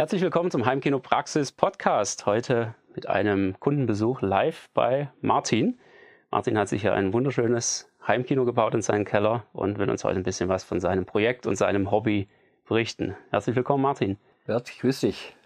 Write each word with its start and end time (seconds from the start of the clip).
Herzlich 0.00 0.22
willkommen 0.22 0.50
zum 0.50 0.64
Heimkino 0.64 0.98
Praxis 0.98 1.52
Podcast. 1.52 2.24
Heute 2.24 2.74
mit 2.94 3.06
einem 3.06 3.60
Kundenbesuch 3.60 4.22
live 4.22 4.70
bei 4.72 5.10
Martin. 5.20 5.78
Martin 6.30 6.56
hat 6.56 6.70
sich 6.70 6.84
ja 6.84 6.94
ein 6.94 7.12
wunderschönes 7.12 7.92
Heimkino 8.08 8.46
gebaut 8.46 8.72
in 8.72 8.80
seinen 8.80 9.04
Keller 9.04 9.44
und 9.52 9.78
will 9.78 9.90
uns 9.90 10.02
heute 10.02 10.16
ein 10.16 10.22
bisschen 10.22 10.48
was 10.48 10.64
von 10.64 10.80
seinem 10.80 11.04
Projekt 11.04 11.46
und 11.46 11.56
seinem 11.56 11.90
Hobby 11.90 12.30
berichten. 12.66 13.14
Herzlich 13.28 13.54
willkommen, 13.54 13.82
Martin. 13.82 14.16
Bert, 14.46 14.72
grüß 14.80 15.00
dich. 15.00 15.36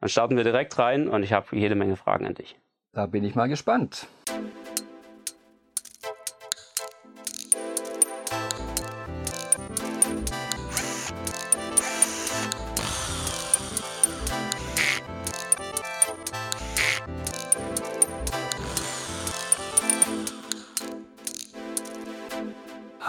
Dann 0.00 0.10
starten 0.10 0.36
wir 0.36 0.44
direkt 0.44 0.78
rein 0.78 1.08
und 1.08 1.22
ich 1.22 1.32
habe 1.32 1.46
jede 1.56 1.74
Menge 1.74 1.96
Fragen 1.96 2.26
an 2.26 2.34
dich. 2.34 2.58
Da 2.92 3.06
bin 3.06 3.24
ich 3.24 3.34
mal 3.34 3.48
gespannt. 3.48 4.08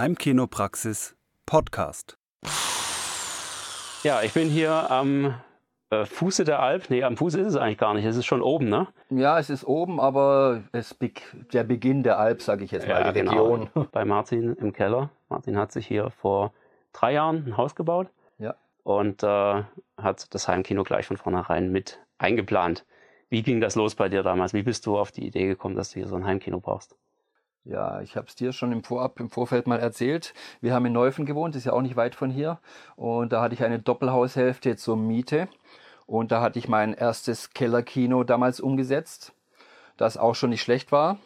Heimkinopraxis 0.04 1.16
Podcast. 1.46 2.18
Ja, 4.04 4.22
ich 4.22 4.34
bin 4.34 4.50
hier 4.50 4.92
am 4.92 5.36
äh, 5.92 6.04
Fuße 6.04 6.44
der 6.44 6.62
Alp. 6.62 6.90
Nee, 6.90 7.06
am 7.06 7.16
Fuße 7.16 7.40
ist 7.40 7.48
es 7.48 7.56
eigentlich 7.56 7.78
gar 7.78 7.94
nicht. 7.94 8.04
Es 8.04 8.18
ist 8.18 8.26
schon 8.26 8.42
oben, 8.42 8.68
ne? 8.68 8.88
Ja, 9.10 9.40
es 9.40 9.50
ist 9.50 9.64
oben, 9.64 10.02
aber 10.02 10.64
es 10.74 10.94
be 10.94 11.12
der 11.54 11.64
Beginn 11.64 12.04
der 12.04 12.20
Alp, 12.20 12.42
sage 12.42 12.66
ich 12.66 12.72
jetzt 12.72 12.86
mal, 12.86 13.00
ja, 13.00 13.14
die 13.14 13.20
genau. 13.22 13.54
Region. 13.54 13.88
Bei 13.94 14.04
Martin 14.04 14.58
im 14.58 14.74
Keller. 14.74 15.10
Martin 15.30 15.58
hat 15.58 15.72
sich 15.72 15.88
hier 15.88 16.10
vor 16.10 16.52
drei 16.92 17.14
Jahren 17.14 17.46
ein 17.48 17.56
Haus 17.56 17.74
gebaut 17.74 18.10
Ja. 18.40 18.56
und 18.84 19.24
äh, 19.24 19.64
hat 19.96 20.34
das 20.36 20.50
Heimkino 20.50 20.84
gleich 20.84 21.08
von 21.08 21.16
vornherein 21.16 21.72
mit 21.72 22.02
eingeplant. 22.18 22.84
Wie 23.30 23.42
ging 23.42 23.62
das 23.62 23.76
los 23.76 23.96
bei 23.96 24.10
dir 24.10 24.22
damals? 24.22 24.52
Wie 24.54 24.64
bist 24.64 24.86
du 24.86 24.98
auf 24.98 25.14
die 25.14 25.26
Idee 25.26 25.48
gekommen, 25.48 25.76
dass 25.78 25.92
du 25.92 26.00
hier 26.02 26.10
so 26.10 26.18
ein 26.18 26.26
Heimkino 26.26 26.60
brauchst? 26.60 26.98
Ja, 27.66 28.02
ich 28.02 28.18
habe 28.18 28.28
es 28.28 28.36
dir 28.36 28.52
schon 28.52 28.74
im 28.74 28.84
Vorab, 28.84 29.20
im 29.22 29.30
Vorfeld 29.30 29.68
mal 29.68 29.80
erzählt. 29.80 30.34
Wir 30.60 30.74
haben 30.74 30.86
in 30.86 30.92
Neufen 30.92 31.26
gewohnt, 31.26 31.56
ist 31.56 31.66
ja 31.66 31.72
auch 31.72 31.82
nicht 31.82 31.96
weit 31.96 32.14
von 32.14 32.30
hier. 32.30 32.60
Und 32.98 33.32
da 33.32 33.42
hatte 33.42 33.54
ich 33.54 33.64
eine 33.64 33.80
Doppelhaushälfte 33.80 34.76
zur 34.76 34.98
Miete. 34.98 35.48
Und 36.06 36.34
da 36.34 36.42
hatte 36.42 36.60
ich 36.60 36.68
mein 36.68 36.94
erstes 36.94 37.52
Kellerkino 37.54 38.26
damals 38.26 38.60
umgesetzt, 38.60 39.34
das 39.96 40.18
auch 40.18 40.36
schon 40.36 40.50
nicht 40.50 40.62
schlecht 40.62 40.92
war. 40.92 41.20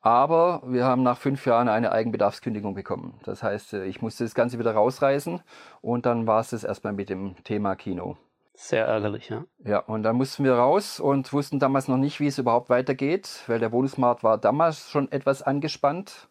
Aber 0.00 0.62
wir 0.64 0.84
haben 0.84 1.02
nach 1.02 1.18
fünf 1.18 1.44
Jahren 1.46 1.68
eine 1.68 1.92
Eigenbedarfskündigung 1.92 2.74
bekommen. 2.74 3.20
Das 3.24 3.42
heißt, 3.42 3.74
äh, 3.74 3.84
ich 3.86 4.00
musste 4.00 4.24
das 4.24 4.34
Ganze 4.34 4.58
wieder 4.58 4.72
rausreißen 4.72 5.42
und 5.82 6.06
dann 6.06 6.26
war 6.26 6.40
es 6.40 6.50
das 6.50 6.64
erstmal 6.64 6.92
mit 6.92 7.10
dem 7.10 7.34
Thema 7.44 7.74
Kino. 7.74 8.16
Sehr 8.58 8.86
ärgerlich, 8.86 9.28
ja. 9.28 9.44
Ja, 9.66 9.80
und 9.80 10.02
dann 10.02 10.16
mussten 10.16 10.42
wir 10.42 10.54
raus 10.54 10.98
und 10.98 11.30
wussten 11.34 11.58
damals 11.58 11.88
noch 11.88 11.98
nicht, 11.98 12.20
wie 12.20 12.26
es 12.26 12.38
überhaupt 12.38 12.70
weitergeht, 12.70 13.44
weil 13.48 13.58
der 13.58 13.70
Wohnungsmarkt 13.70 14.24
war 14.24 14.38
damals 14.38 14.88
schon 14.88 15.12
etwas 15.12 15.42
angespannt. 15.42 16.28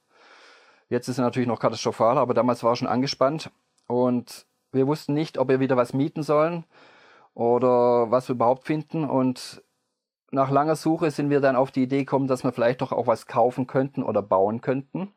Jetzt 0.89 1.07
ist 1.07 1.19
er 1.19 1.23
natürlich 1.23 1.47
noch 1.47 1.59
katastrophal, 1.59 2.17
aber 2.17 2.33
damals 2.33 2.63
war 2.63 2.73
er 2.73 2.75
schon 2.77 2.87
angespannt. 2.87 3.51
Und 3.87 4.47
wir 4.71 4.87
wussten 4.87 5.13
nicht, 5.13 5.37
ob 5.37 5.49
wir 5.49 5.59
wieder 5.59 5.77
was 5.77 5.93
mieten 5.93 6.23
sollen 6.23 6.65
oder 7.35 8.09
was 8.09 8.27
wir 8.27 8.33
überhaupt 8.33 8.65
finden. 8.65 9.07
Und 9.07 9.63
nach 10.31 10.49
langer 10.49 10.75
Suche 10.75 11.11
sind 11.11 11.29
wir 11.29 11.41
dann 11.41 11.55
auf 11.55 11.69
die 11.69 11.83
Idee 11.83 11.99
gekommen, 11.99 12.27
dass 12.27 12.43
wir 12.43 12.51
vielleicht 12.51 12.81
doch 12.81 12.91
auch 12.91 13.05
was 13.05 13.27
kaufen 13.27 13.67
könnten 13.67 14.01
oder 14.01 14.23
bauen 14.23 14.61
könnten. 14.61 15.13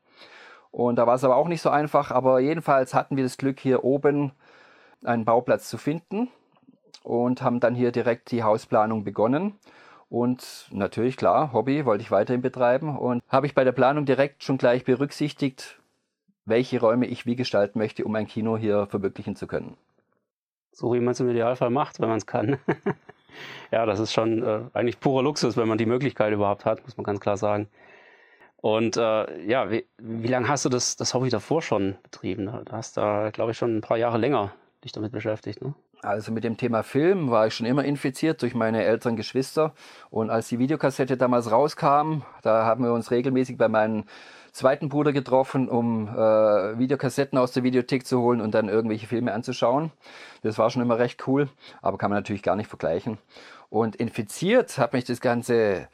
Und 0.70 0.96
da 0.96 1.06
war 1.06 1.14
es 1.14 1.24
aber 1.24 1.36
auch 1.36 1.48
nicht 1.48 1.62
so 1.62 1.70
einfach. 1.70 2.10
Aber 2.10 2.38
jedenfalls 2.38 2.92
hatten 2.92 3.16
wir 3.16 3.24
das 3.24 3.38
Glück, 3.38 3.60
hier 3.60 3.82
oben 3.82 4.32
einen 5.02 5.24
Bauplatz 5.24 5.70
zu 5.70 5.78
finden 5.78 6.28
und 7.02 7.42
haben 7.42 7.60
dann 7.60 7.74
hier 7.74 7.92
direkt 7.92 8.30
die 8.30 8.42
Hausplanung 8.42 9.04
begonnen. 9.04 9.54
Und 10.10 10.68
natürlich, 10.70 11.16
klar, 11.16 11.52
Hobby 11.52 11.84
wollte 11.84 12.02
ich 12.02 12.10
weiterhin 12.10 12.40
betreiben 12.40 12.96
und 12.96 13.22
habe 13.28 13.46
ich 13.46 13.54
bei 13.54 13.64
der 13.64 13.72
Planung 13.72 14.06
direkt 14.06 14.42
schon 14.42 14.56
gleich 14.56 14.84
berücksichtigt, 14.84 15.78
welche 16.46 16.80
Räume 16.80 17.06
ich 17.06 17.26
wie 17.26 17.36
gestalten 17.36 17.78
möchte, 17.78 18.04
um 18.04 18.14
ein 18.14 18.26
Kino 18.26 18.56
hier 18.56 18.86
verwirklichen 18.86 19.36
zu 19.36 19.46
können. 19.46 19.76
So 20.72 20.94
wie 20.94 21.00
man 21.00 21.12
es 21.12 21.20
im 21.20 21.28
Idealfall 21.28 21.70
macht, 21.70 22.00
wenn 22.00 22.08
man 22.08 22.18
es 22.18 22.26
kann. 22.26 22.58
ja, 23.70 23.84
das 23.84 24.00
ist 24.00 24.12
schon 24.12 24.42
äh, 24.42 24.60
eigentlich 24.72 24.98
purer 24.98 25.22
Luxus, 25.22 25.56
wenn 25.56 25.68
man 25.68 25.78
die 25.78 25.86
Möglichkeit 25.86 26.32
überhaupt 26.32 26.64
hat, 26.64 26.82
muss 26.84 26.96
man 26.96 27.04
ganz 27.04 27.20
klar 27.20 27.36
sagen. 27.36 27.68
Und 28.60 28.96
äh, 28.96 29.44
ja, 29.44 29.70
wie, 29.70 29.86
wie 29.98 30.28
lange 30.28 30.48
hast 30.48 30.64
du 30.64 30.68
das, 30.68 30.96
das 30.96 31.14
Hobby 31.14 31.28
davor 31.28 31.62
schon 31.62 31.96
betrieben? 32.02 32.46
Du 32.46 32.72
hast 32.72 32.96
da, 32.96 33.30
glaube 33.30 33.52
ich, 33.52 33.58
schon 33.58 33.76
ein 33.76 33.80
paar 33.82 33.98
Jahre 33.98 34.18
länger 34.18 34.52
dich 34.84 34.92
damit 34.92 35.12
beschäftigt, 35.12 35.62
ne? 35.62 35.74
Also 36.02 36.30
mit 36.30 36.44
dem 36.44 36.56
Thema 36.56 36.82
Film 36.82 37.30
war 37.30 37.46
ich 37.46 37.54
schon 37.54 37.66
immer 37.66 37.84
infiziert 37.84 38.40
durch 38.42 38.54
meine 38.54 38.84
älteren 38.84 39.16
Geschwister. 39.16 39.72
Und 40.10 40.30
als 40.30 40.48
die 40.48 40.58
Videokassette 40.58 41.16
damals 41.16 41.50
rauskam, 41.50 42.22
da 42.42 42.64
haben 42.64 42.84
wir 42.84 42.92
uns 42.92 43.10
regelmäßig 43.10 43.58
bei 43.58 43.68
meinem 43.68 44.04
zweiten 44.52 44.88
Bruder 44.88 45.12
getroffen, 45.12 45.68
um 45.68 46.08
äh, 46.08 46.78
Videokassetten 46.78 47.38
aus 47.38 47.52
der 47.52 47.64
Videothek 47.64 48.06
zu 48.06 48.20
holen 48.20 48.40
und 48.40 48.54
dann 48.54 48.68
irgendwelche 48.68 49.06
Filme 49.06 49.32
anzuschauen. 49.32 49.90
Das 50.42 50.58
war 50.58 50.70
schon 50.70 50.82
immer 50.82 50.98
recht 50.98 51.26
cool, 51.26 51.48
aber 51.82 51.98
kann 51.98 52.10
man 52.10 52.18
natürlich 52.18 52.42
gar 52.42 52.56
nicht 52.56 52.68
vergleichen. 52.68 53.18
Und 53.68 53.96
infiziert 53.96 54.78
hat 54.78 54.92
mich 54.92 55.04
das 55.04 55.20
Ganze 55.20 55.88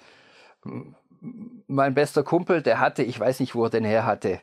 mein 1.67 1.95
bester 1.95 2.23
Kumpel, 2.23 2.63
der 2.63 2.81
hatte, 2.81 3.03
ich 3.03 3.19
weiß 3.19 3.41
nicht, 3.41 3.55
wo 3.55 3.65
er 3.65 3.71
den 3.71 3.85
her 3.85 4.05
hatte, 4.05 4.41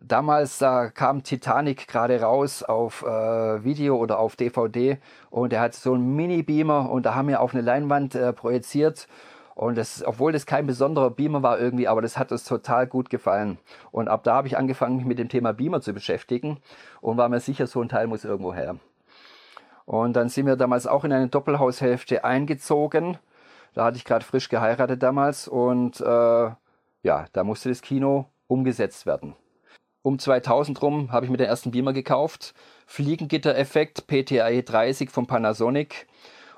damals 0.00 0.58
da 0.58 0.90
kam 0.90 1.22
Titanic 1.22 1.88
gerade 1.88 2.20
raus 2.20 2.62
auf 2.62 3.02
äh, 3.02 3.64
Video 3.64 3.96
oder 3.96 4.18
auf 4.18 4.36
DVD 4.36 4.98
und 5.30 5.52
er 5.52 5.60
hat 5.60 5.74
so 5.74 5.94
einen 5.94 6.14
Mini-Beamer 6.14 6.90
und 6.90 7.06
da 7.06 7.14
haben 7.14 7.28
wir 7.28 7.40
auf 7.40 7.54
eine 7.54 7.62
Leinwand 7.62 8.14
äh, 8.14 8.32
projiziert 8.32 9.08
und 9.58 9.76
das, 9.76 10.04
obwohl 10.06 10.30
das 10.30 10.46
kein 10.46 10.68
besonderer 10.68 11.10
Beamer 11.10 11.42
war 11.42 11.58
irgendwie, 11.58 11.88
aber 11.88 12.00
das 12.00 12.16
hat 12.16 12.30
uns 12.30 12.44
total 12.44 12.86
gut 12.86 13.10
gefallen. 13.10 13.58
Und 13.90 14.06
ab 14.06 14.22
da 14.22 14.36
habe 14.36 14.46
ich 14.46 14.56
angefangen, 14.56 14.98
mich 14.98 15.04
mit 15.04 15.18
dem 15.18 15.28
Thema 15.28 15.52
Beamer 15.52 15.80
zu 15.80 15.92
beschäftigen 15.92 16.58
und 17.00 17.16
war 17.16 17.28
mir 17.28 17.40
sicher, 17.40 17.66
so 17.66 17.82
ein 17.82 17.88
Teil 17.88 18.06
muss 18.06 18.24
irgendwo 18.24 18.54
her. 18.54 18.76
Und 19.84 20.12
dann 20.12 20.28
sind 20.28 20.46
wir 20.46 20.54
damals 20.54 20.86
auch 20.86 21.02
in 21.02 21.12
eine 21.12 21.26
Doppelhaushälfte 21.26 22.22
eingezogen. 22.22 23.18
Da 23.74 23.84
hatte 23.84 23.96
ich 23.96 24.04
gerade 24.04 24.24
frisch 24.24 24.48
geheiratet 24.48 25.02
damals 25.02 25.48
und 25.48 26.00
äh, 26.00 26.04
ja, 26.04 27.26
da 27.32 27.42
musste 27.42 27.68
das 27.68 27.82
Kino 27.82 28.26
umgesetzt 28.46 29.06
werden. 29.06 29.34
Um 30.02 30.18
2000 30.18 30.80
rum 30.80 31.12
habe 31.12 31.26
ich 31.26 31.30
mir 31.30 31.36
den 31.36 31.48
ersten 31.48 31.70
Beamer 31.70 31.92
gekauft. 31.92 32.54
Fliegengitter-Effekt 32.86 34.06
PTAE 34.06 34.62
30 34.62 35.10
von 35.10 35.26
Panasonic. 35.26 36.06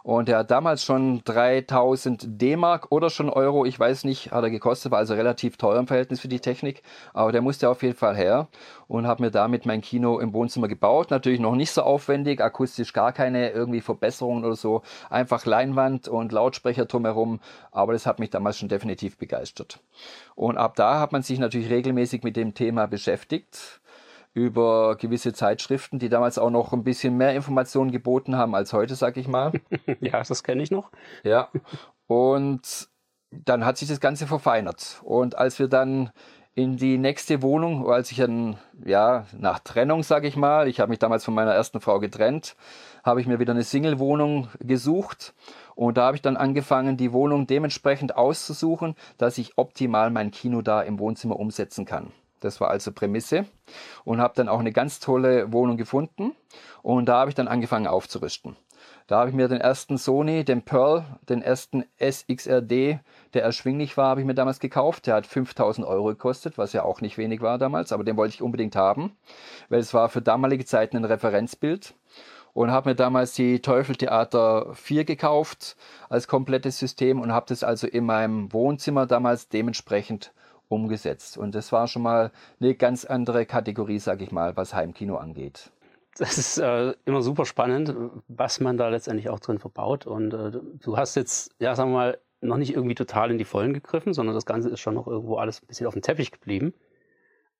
Und 0.02 0.28
der 0.28 0.38
hat 0.38 0.50
damals 0.50 0.84
schon 0.84 1.22
3000 1.24 2.40
D-Mark 2.40 2.86
oder 2.90 3.10
schon 3.10 3.28
Euro, 3.28 3.64
ich 3.64 3.78
weiß 3.78 4.04
nicht, 4.04 4.32
hat 4.32 4.42
er 4.42 4.50
gekostet, 4.50 4.92
war 4.92 4.98
also 4.98 5.14
relativ 5.14 5.56
teuer 5.56 5.78
im 5.78 5.86
Verhältnis 5.86 6.20
für 6.20 6.28
die 6.28 6.40
Technik. 6.40 6.82
Aber 7.12 7.32
der 7.32 7.42
musste 7.42 7.68
auf 7.68 7.82
jeden 7.82 7.96
Fall 7.96 8.16
her 8.16 8.48
und 8.88 9.06
habe 9.06 9.24
mir 9.24 9.30
damit 9.30 9.66
mein 9.66 9.82
Kino 9.82 10.18
im 10.18 10.32
Wohnzimmer 10.32 10.68
gebaut. 10.68 11.10
Natürlich 11.10 11.40
noch 11.40 11.54
nicht 11.54 11.70
so 11.70 11.82
aufwendig, 11.82 12.40
akustisch 12.40 12.92
gar 12.92 13.12
keine 13.12 13.50
irgendwie 13.50 13.80
Verbesserungen 13.80 14.44
oder 14.44 14.56
so. 14.56 14.82
Einfach 15.10 15.44
Leinwand 15.44 16.08
und 16.08 16.32
Lautsprecher 16.32 16.86
drumherum. 16.86 17.40
Aber 17.70 17.92
das 17.92 18.06
hat 18.06 18.18
mich 18.18 18.30
damals 18.30 18.58
schon 18.58 18.68
definitiv 18.68 19.18
begeistert. 19.18 19.80
Und 20.34 20.56
ab 20.56 20.76
da 20.76 21.00
hat 21.00 21.12
man 21.12 21.22
sich 21.22 21.38
natürlich 21.38 21.70
regelmäßig 21.70 22.22
mit 22.22 22.36
dem 22.36 22.54
Thema 22.54 22.86
beschäftigt 22.86 23.79
über 24.32 24.96
gewisse 24.96 25.32
Zeitschriften, 25.32 25.98
die 25.98 26.08
damals 26.08 26.38
auch 26.38 26.50
noch 26.50 26.72
ein 26.72 26.84
bisschen 26.84 27.16
mehr 27.16 27.34
Informationen 27.34 27.90
geboten 27.90 28.36
haben 28.36 28.54
als 28.54 28.72
heute, 28.72 28.94
sag 28.94 29.16
ich 29.16 29.28
mal. 29.28 29.52
ja, 30.00 30.22
das 30.22 30.42
kenne 30.42 30.62
ich 30.62 30.70
noch. 30.70 30.90
Ja. 31.24 31.48
Und 32.06 32.88
dann 33.30 33.64
hat 33.64 33.76
sich 33.76 33.88
das 33.88 34.00
Ganze 34.00 34.26
verfeinert. 34.26 35.00
Und 35.04 35.36
als 35.36 35.58
wir 35.58 35.68
dann 35.68 36.10
in 36.54 36.76
die 36.76 36.98
nächste 36.98 37.42
Wohnung, 37.42 37.88
als 37.88 38.10
ich 38.10 38.18
dann, 38.18 38.56
ja, 38.84 39.24
nach 39.38 39.60
Trennung, 39.60 40.02
sag 40.02 40.24
ich 40.24 40.36
mal, 40.36 40.68
ich 40.68 40.80
habe 40.80 40.90
mich 40.90 40.98
damals 40.98 41.24
von 41.24 41.34
meiner 41.34 41.52
ersten 41.54 41.80
Frau 41.80 42.00
getrennt, 42.00 42.56
habe 43.04 43.20
ich 43.20 43.26
mir 43.26 43.38
wieder 43.38 43.52
eine 43.52 43.62
Single-Wohnung 43.62 44.48
gesucht. 44.58 45.34
Und 45.74 45.96
da 45.96 46.06
habe 46.06 46.16
ich 46.16 46.22
dann 46.22 46.36
angefangen, 46.36 46.96
die 46.96 47.12
Wohnung 47.12 47.46
dementsprechend 47.46 48.16
auszusuchen, 48.16 48.94
dass 49.16 49.38
ich 49.38 49.56
optimal 49.58 50.10
mein 50.10 50.30
Kino 50.30 50.60
da 50.60 50.82
im 50.82 50.98
Wohnzimmer 50.98 51.38
umsetzen 51.38 51.84
kann. 51.84 52.12
Das 52.40 52.60
war 52.60 52.70
also 52.70 52.92
Prämisse 52.92 53.46
und 54.04 54.20
habe 54.20 54.34
dann 54.34 54.48
auch 54.48 54.60
eine 54.60 54.72
ganz 54.72 55.00
tolle 55.00 55.52
Wohnung 55.52 55.76
gefunden 55.76 56.32
und 56.82 57.06
da 57.06 57.20
habe 57.20 57.30
ich 57.30 57.34
dann 57.34 57.48
angefangen 57.48 57.86
aufzurüsten. 57.86 58.56
Da 59.06 59.18
habe 59.18 59.30
ich 59.30 59.34
mir 59.34 59.48
den 59.48 59.60
ersten 59.60 59.98
Sony, 59.98 60.44
den 60.44 60.62
Pearl, 60.62 61.04
den 61.28 61.42
ersten 61.42 61.84
SXRD, 62.00 63.00
der 63.34 63.42
erschwinglich 63.42 63.96
war, 63.96 64.10
habe 64.10 64.20
ich 64.20 64.26
mir 64.26 64.34
damals 64.34 64.60
gekauft. 64.60 65.08
Der 65.08 65.16
hat 65.16 65.26
5000 65.26 65.84
Euro 65.84 66.06
gekostet, 66.06 66.58
was 66.58 66.72
ja 66.72 66.84
auch 66.84 67.00
nicht 67.00 67.18
wenig 67.18 67.40
war 67.40 67.58
damals, 67.58 67.90
aber 67.90 68.04
den 68.04 68.16
wollte 68.16 68.34
ich 68.34 68.42
unbedingt 68.42 68.76
haben, 68.76 69.16
weil 69.68 69.80
es 69.80 69.92
war 69.94 70.08
für 70.10 70.22
damalige 70.22 70.64
Zeiten 70.64 70.96
ein 70.96 71.04
Referenzbild 71.04 71.94
und 72.52 72.70
habe 72.70 72.90
mir 72.90 72.94
damals 72.94 73.34
die 73.34 73.60
Teufeltheater 73.60 74.74
4 74.74 75.04
gekauft 75.04 75.76
als 76.08 76.28
komplettes 76.28 76.78
System 76.78 77.20
und 77.20 77.32
habe 77.32 77.46
das 77.48 77.64
also 77.64 77.86
in 77.86 78.06
meinem 78.06 78.52
Wohnzimmer 78.52 79.06
damals 79.06 79.48
dementsprechend 79.48 80.32
umgesetzt. 80.70 81.36
Und 81.36 81.54
das 81.54 81.72
war 81.72 81.86
schon 81.86 82.02
mal 82.02 82.30
eine 82.60 82.74
ganz 82.74 83.04
andere 83.04 83.44
Kategorie, 83.44 83.98
sag 83.98 84.22
ich 84.22 84.32
mal, 84.32 84.56
was 84.56 84.72
Heimkino 84.72 85.16
angeht. 85.16 85.70
das 86.16 86.38
ist 86.38 86.58
äh, 86.58 86.94
immer 87.04 87.22
super 87.22 87.44
spannend, 87.44 87.94
was 88.28 88.60
man 88.60 88.76
da 88.76 88.88
letztendlich 88.88 89.28
auch 89.28 89.40
drin 89.40 89.58
verbaut. 89.58 90.06
Und 90.06 90.32
äh, 90.32 90.52
du 90.52 90.96
hast 90.96 91.14
jetzt, 91.16 91.54
ja, 91.58 91.74
sagen 91.74 91.90
wir 91.90 91.96
mal, 91.96 92.18
noch 92.40 92.56
nicht 92.56 92.74
irgendwie 92.74 92.94
total 92.94 93.30
in 93.30 93.38
die 93.38 93.44
Vollen 93.44 93.74
gegriffen, 93.74 94.14
sondern 94.14 94.34
das 94.34 94.46
Ganze 94.46 94.70
ist 94.70 94.80
schon 94.80 94.94
noch 94.94 95.06
irgendwo 95.06 95.36
alles 95.36 95.62
ein 95.62 95.66
bisschen 95.66 95.86
auf 95.86 95.92
dem 95.92 96.02
Teppich 96.02 96.30
geblieben. 96.30 96.72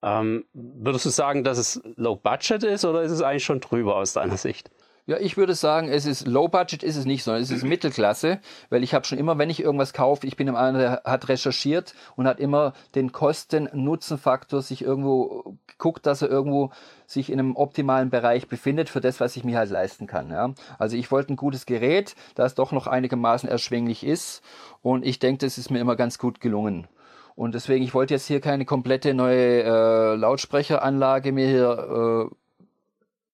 Ähm, 0.03 0.47
würdest 0.55 1.05
du 1.05 1.11
sagen, 1.11 1.45
dass 1.45 1.59
es 1.59 1.83
Low 1.97 2.17
Budget 2.17 2.63
ist 2.63 2.85
oder 2.85 3.03
ist 3.03 3.13
es 3.13 3.21
eigentlich 3.21 3.45
schon 3.45 3.61
drüber 3.61 3.97
aus 3.97 4.15
deiner 4.15 4.39
Sicht? 4.39 4.71
Ja, 5.11 5.19
ich 5.19 5.37
würde 5.37 5.57
sagen, 5.57 5.89
es 5.89 6.07
ist 6.07 6.29
Low 6.29 6.47
Budget 6.47 6.85
ist 6.85 6.95
es 6.95 7.05
nicht, 7.05 7.25
sondern 7.25 7.43
es 7.43 7.51
ist 7.51 7.65
Mittelklasse, 7.65 8.39
weil 8.69 8.85
ich 8.85 8.95
habe 8.95 9.05
schon 9.05 9.19
immer, 9.19 9.39
wenn 9.39 9.51
ich 9.51 9.61
irgendwas 9.61 9.93
kaufe, 9.93 10.25
ich 10.25 10.37
bin 10.37 10.47
immer 10.47 10.61
einer, 10.61 10.79
der 10.79 11.03
hat 11.05 11.29
recherchiert 11.29 11.95
und 12.15 12.29
hat 12.29 12.39
immer 12.39 12.75
den 12.95 13.11
Kosten-Nutzen-Faktor 13.11 14.63
sich 14.63 14.83
irgendwo 14.83 15.57
guckt, 15.79 16.07
dass 16.07 16.23
er 16.23 16.29
irgendwo 16.29 16.71
sich 17.07 17.29
in 17.29 17.41
einem 17.41 17.57
optimalen 17.57 18.09
Bereich 18.09 18.47
befindet 18.47 18.89
für 18.89 19.01
das, 19.01 19.19
was 19.19 19.37
ich 19.37 19.43
mir 19.43 19.59
halt 19.59 19.71
leisten 19.71 20.07
kann. 20.07 20.31
Ja. 20.31 20.55
Also 20.79 20.97
ich 20.97 21.11
wollte 21.11 21.33
ein 21.33 21.37
gutes 21.37 21.67
Gerät, 21.67 22.15
das 22.37 22.55
doch 22.55 22.71
noch 22.71 22.87
einigermaßen 22.87 23.49
erschwinglich 23.49 24.07
ist 24.07 24.43
und 24.81 25.05
ich 25.05 25.19
denke, 25.19 25.45
das 25.45 25.59
ist 25.59 25.73
mir 25.73 25.81
immer 25.81 25.97
ganz 25.97 26.21
gut 26.21 26.41
gelungen. 26.41 26.87
Und 27.35 27.57
deswegen, 27.57 27.83
ich 27.83 27.95
wollte 27.95 28.15
jetzt 28.15 28.27
hier 28.27 28.41
keine 28.41 28.65
komplette 28.65 29.13
neue 29.15 29.65
äh, 29.65 30.15
Lautsprecheranlage 30.15 31.33
mir 31.33 31.49
hier 31.49 32.29
äh, 32.31 32.35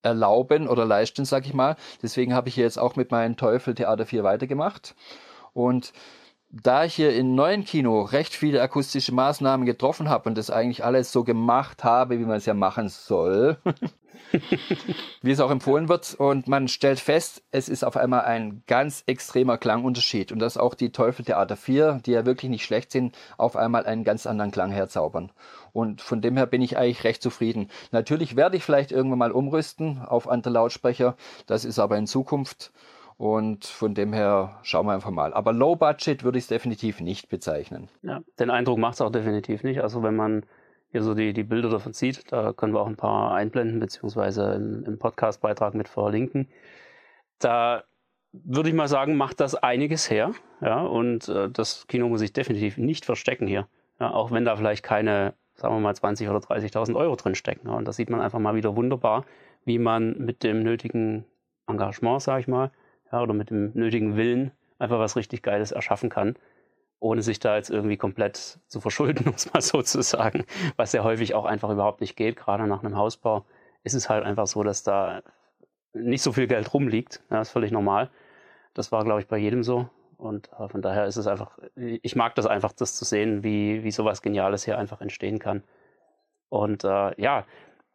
erlauben 0.02 0.68
oder 0.68 0.84
leisten, 0.84 1.24
sag 1.24 1.46
ich 1.46 1.54
mal. 1.54 1.76
Deswegen 2.02 2.34
habe 2.34 2.48
ich 2.48 2.56
jetzt 2.56 2.78
auch 2.78 2.96
mit 2.96 3.10
meinem 3.10 3.36
Teufel 3.36 3.74
Theater 3.74 4.06
4 4.06 4.24
weitergemacht. 4.24 4.94
Und 5.52 5.92
da 6.50 6.84
ich 6.84 6.94
hier 6.94 7.14
im 7.14 7.34
neuen 7.34 7.64
Kino 7.64 8.02
recht 8.02 8.34
viele 8.34 8.62
akustische 8.62 9.12
Maßnahmen 9.12 9.66
getroffen 9.66 10.08
habe 10.08 10.28
und 10.28 10.38
das 10.38 10.50
eigentlich 10.50 10.84
alles 10.84 11.12
so 11.12 11.24
gemacht 11.24 11.84
habe, 11.84 12.18
wie 12.18 12.24
man 12.24 12.36
es 12.36 12.46
ja 12.46 12.54
machen 12.54 12.88
soll, 12.88 13.58
wie 15.22 15.30
es 15.30 15.40
auch 15.40 15.50
empfohlen 15.50 15.88
wird. 15.88 16.14
Und 16.14 16.46
man 16.46 16.68
stellt 16.68 17.00
fest, 17.00 17.42
es 17.50 17.68
ist 17.68 17.84
auf 17.84 17.96
einmal 17.96 18.22
ein 18.22 18.62
ganz 18.66 19.02
extremer 19.06 19.58
Klangunterschied. 19.58 20.30
Und 20.30 20.38
dass 20.38 20.56
auch 20.56 20.74
die 20.74 20.92
Teufel 20.92 21.24
Theater 21.24 21.56
4, 21.56 22.00
die 22.06 22.12
ja 22.12 22.24
wirklich 22.24 22.50
nicht 22.50 22.64
schlecht 22.64 22.92
sind, 22.92 23.16
auf 23.38 23.56
einmal 23.56 23.84
einen 23.84 24.04
ganz 24.04 24.26
anderen 24.26 24.52
Klang 24.52 24.70
herzaubern. 24.70 25.32
Und 25.72 26.00
von 26.00 26.22
dem 26.22 26.36
her 26.36 26.46
bin 26.46 26.62
ich 26.62 26.78
eigentlich 26.78 27.04
recht 27.04 27.22
zufrieden. 27.22 27.70
Natürlich 27.90 28.36
werde 28.36 28.56
ich 28.56 28.64
vielleicht 28.64 28.92
irgendwann 28.92 29.18
mal 29.18 29.32
umrüsten 29.32 29.98
auf 29.98 30.28
andere 30.28 30.54
Lautsprecher. 30.54 31.16
Das 31.46 31.64
ist 31.64 31.78
aber 31.78 31.98
in 31.98 32.06
Zukunft. 32.06 32.72
Und 33.18 33.64
von 33.64 33.94
dem 33.94 34.12
her 34.12 34.58
schauen 34.62 34.86
wir 34.86 34.92
einfach 34.92 35.10
mal. 35.10 35.32
Aber 35.32 35.52
Low 35.52 35.74
Budget 35.74 36.22
würde 36.22 36.38
ich 36.38 36.44
es 36.44 36.48
definitiv 36.48 37.00
nicht 37.00 37.28
bezeichnen. 37.30 37.88
Ja, 38.02 38.20
den 38.38 38.50
Eindruck 38.50 38.78
macht 38.78 38.94
es 38.94 39.00
auch 39.00 39.10
definitiv 39.10 39.62
nicht. 39.62 39.80
Also 39.82 40.02
wenn 40.02 40.16
man 40.16 40.44
hier 40.96 41.02
so 41.02 41.14
die, 41.14 41.32
die 41.32 41.42
Bilder 41.42 41.68
davon 41.68 41.92
sieht. 41.92 42.32
Da 42.32 42.52
können 42.52 42.72
wir 42.72 42.80
auch 42.80 42.86
ein 42.86 42.96
paar 42.96 43.34
einblenden, 43.34 43.80
beziehungsweise 43.80 44.54
im, 44.54 44.84
im 44.84 44.98
Podcast-Beitrag 44.98 45.74
mit 45.74 45.88
verlinken. 45.88 46.48
Da 47.38 47.84
würde 48.32 48.68
ich 48.68 48.74
mal 48.74 48.88
sagen, 48.88 49.16
macht 49.16 49.40
das 49.40 49.54
einiges 49.54 50.10
her. 50.10 50.32
Ja, 50.60 50.82
und 50.82 51.28
äh, 51.28 51.50
das 51.50 51.86
Kino 51.86 52.08
muss 52.08 52.20
sich 52.20 52.32
definitiv 52.32 52.78
nicht 52.78 53.04
verstecken 53.04 53.46
hier. 53.46 53.68
Ja, 54.00 54.10
auch 54.12 54.30
wenn 54.30 54.44
da 54.44 54.56
vielleicht 54.56 54.82
keine, 54.82 55.34
sagen 55.54 55.74
wir 55.74 55.80
mal, 55.80 55.92
20.000 55.92 56.30
oder 56.30 56.38
30.000 56.38 56.96
Euro 56.96 57.16
drin 57.16 57.34
stecken. 57.34 57.68
Ja, 57.68 57.74
und 57.74 57.86
das 57.86 57.96
sieht 57.96 58.10
man 58.10 58.20
einfach 58.20 58.38
mal 58.38 58.54
wieder 58.54 58.76
wunderbar, 58.76 59.24
wie 59.64 59.78
man 59.78 60.16
mit 60.18 60.42
dem 60.44 60.62
nötigen 60.62 61.24
Engagement, 61.66 62.22
sage 62.22 62.40
ich 62.40 62.48
mal, 62.48 62.70
ja, 63.12 63.22
oder 63.22 63.34
mit 63.34 63.50
dem 63.50 63.72
nötigen 63.74 64.16
Willen 64.16 64.52
einfach 64.78 64.98
was 64.98 65.16
richtig 65.16 65.42
Geiles 65.42 65.72
erschaffen 65.72 66.10
kann 66.10 66.36
ohne 67.00 67.22
sich 67.22 67.38
da 67.38 67.56
jetzt 67.56 67.70
irgendwie 67.70 67.96
komplett 67.96 68.58
zu 68.66 68.80
verschulden, 68.80 69.24
um 69.28 69.34
es 69.34 69.52
mal 69.52 69.60
so 69.60 69.82
zu 69.82 70.02
sagen, 70.02 70.44
was 70.76 70.92
ja 70.92 71.04
häufig 71.04 71.34
auch 71.34 71.44
einfach 71.44 71.70
überhaupt 71.70 72.00
nicht 72.00 72.16
geht. 72.16 72.36
Gerade 72.36 72.66
nach 72.66 72.82
einem 72.82 72.96
Hausbau 72.96 73.44
ist 73.84 73.94
es 73.94 74.08
halt 74.08 74.24
einfach 74.24 74.46
so, 74.46 74.62
dass 74.62 74.82
da 74.82 75.22
nicht 75.92 76.22
so 76.22 76.32
viel 76.32 76.46
Geld 76.46 76.72
rumliegt. 76.74 77.22
Ja, 77.30 77.40
ist 77.40 77.50
völlig 77.50 77.70
normal. 77.70 78.10
Das 78.74 78.92
war, 78.92 79.04
glaube 79.04 79.20
ich, 79.20 79.28
bei 79.28 79.38
jedem 79.38 79.62
so. 79.62 79.88
Und 80.18 80.50
äh, 80.58 80.68
von 80.68 80.82
daher 80.82 81.06
ist 81.06 81.16
es 81.16 81.26
einfach, 81.26 81.58
ich 81.76 82.16
mag 82.16 82.34
das 82.34 82.46
einfach, 82.46 82.72
das 82.72 82.94
zu 82.94 83.04
sehen, 83.04 83.42
wie, 83.42 83.84
wie 83.84 83.90
sowas 83.90 84.22
Geniales 84.22 84.64
hier 84.64 84.78
einfach 84.78 85.00
entstehen 85.00 85.38
kann. 85.38 85.62
Und 86.48 86.84
äh, 86.84 87.20
ja, 87.20 87.44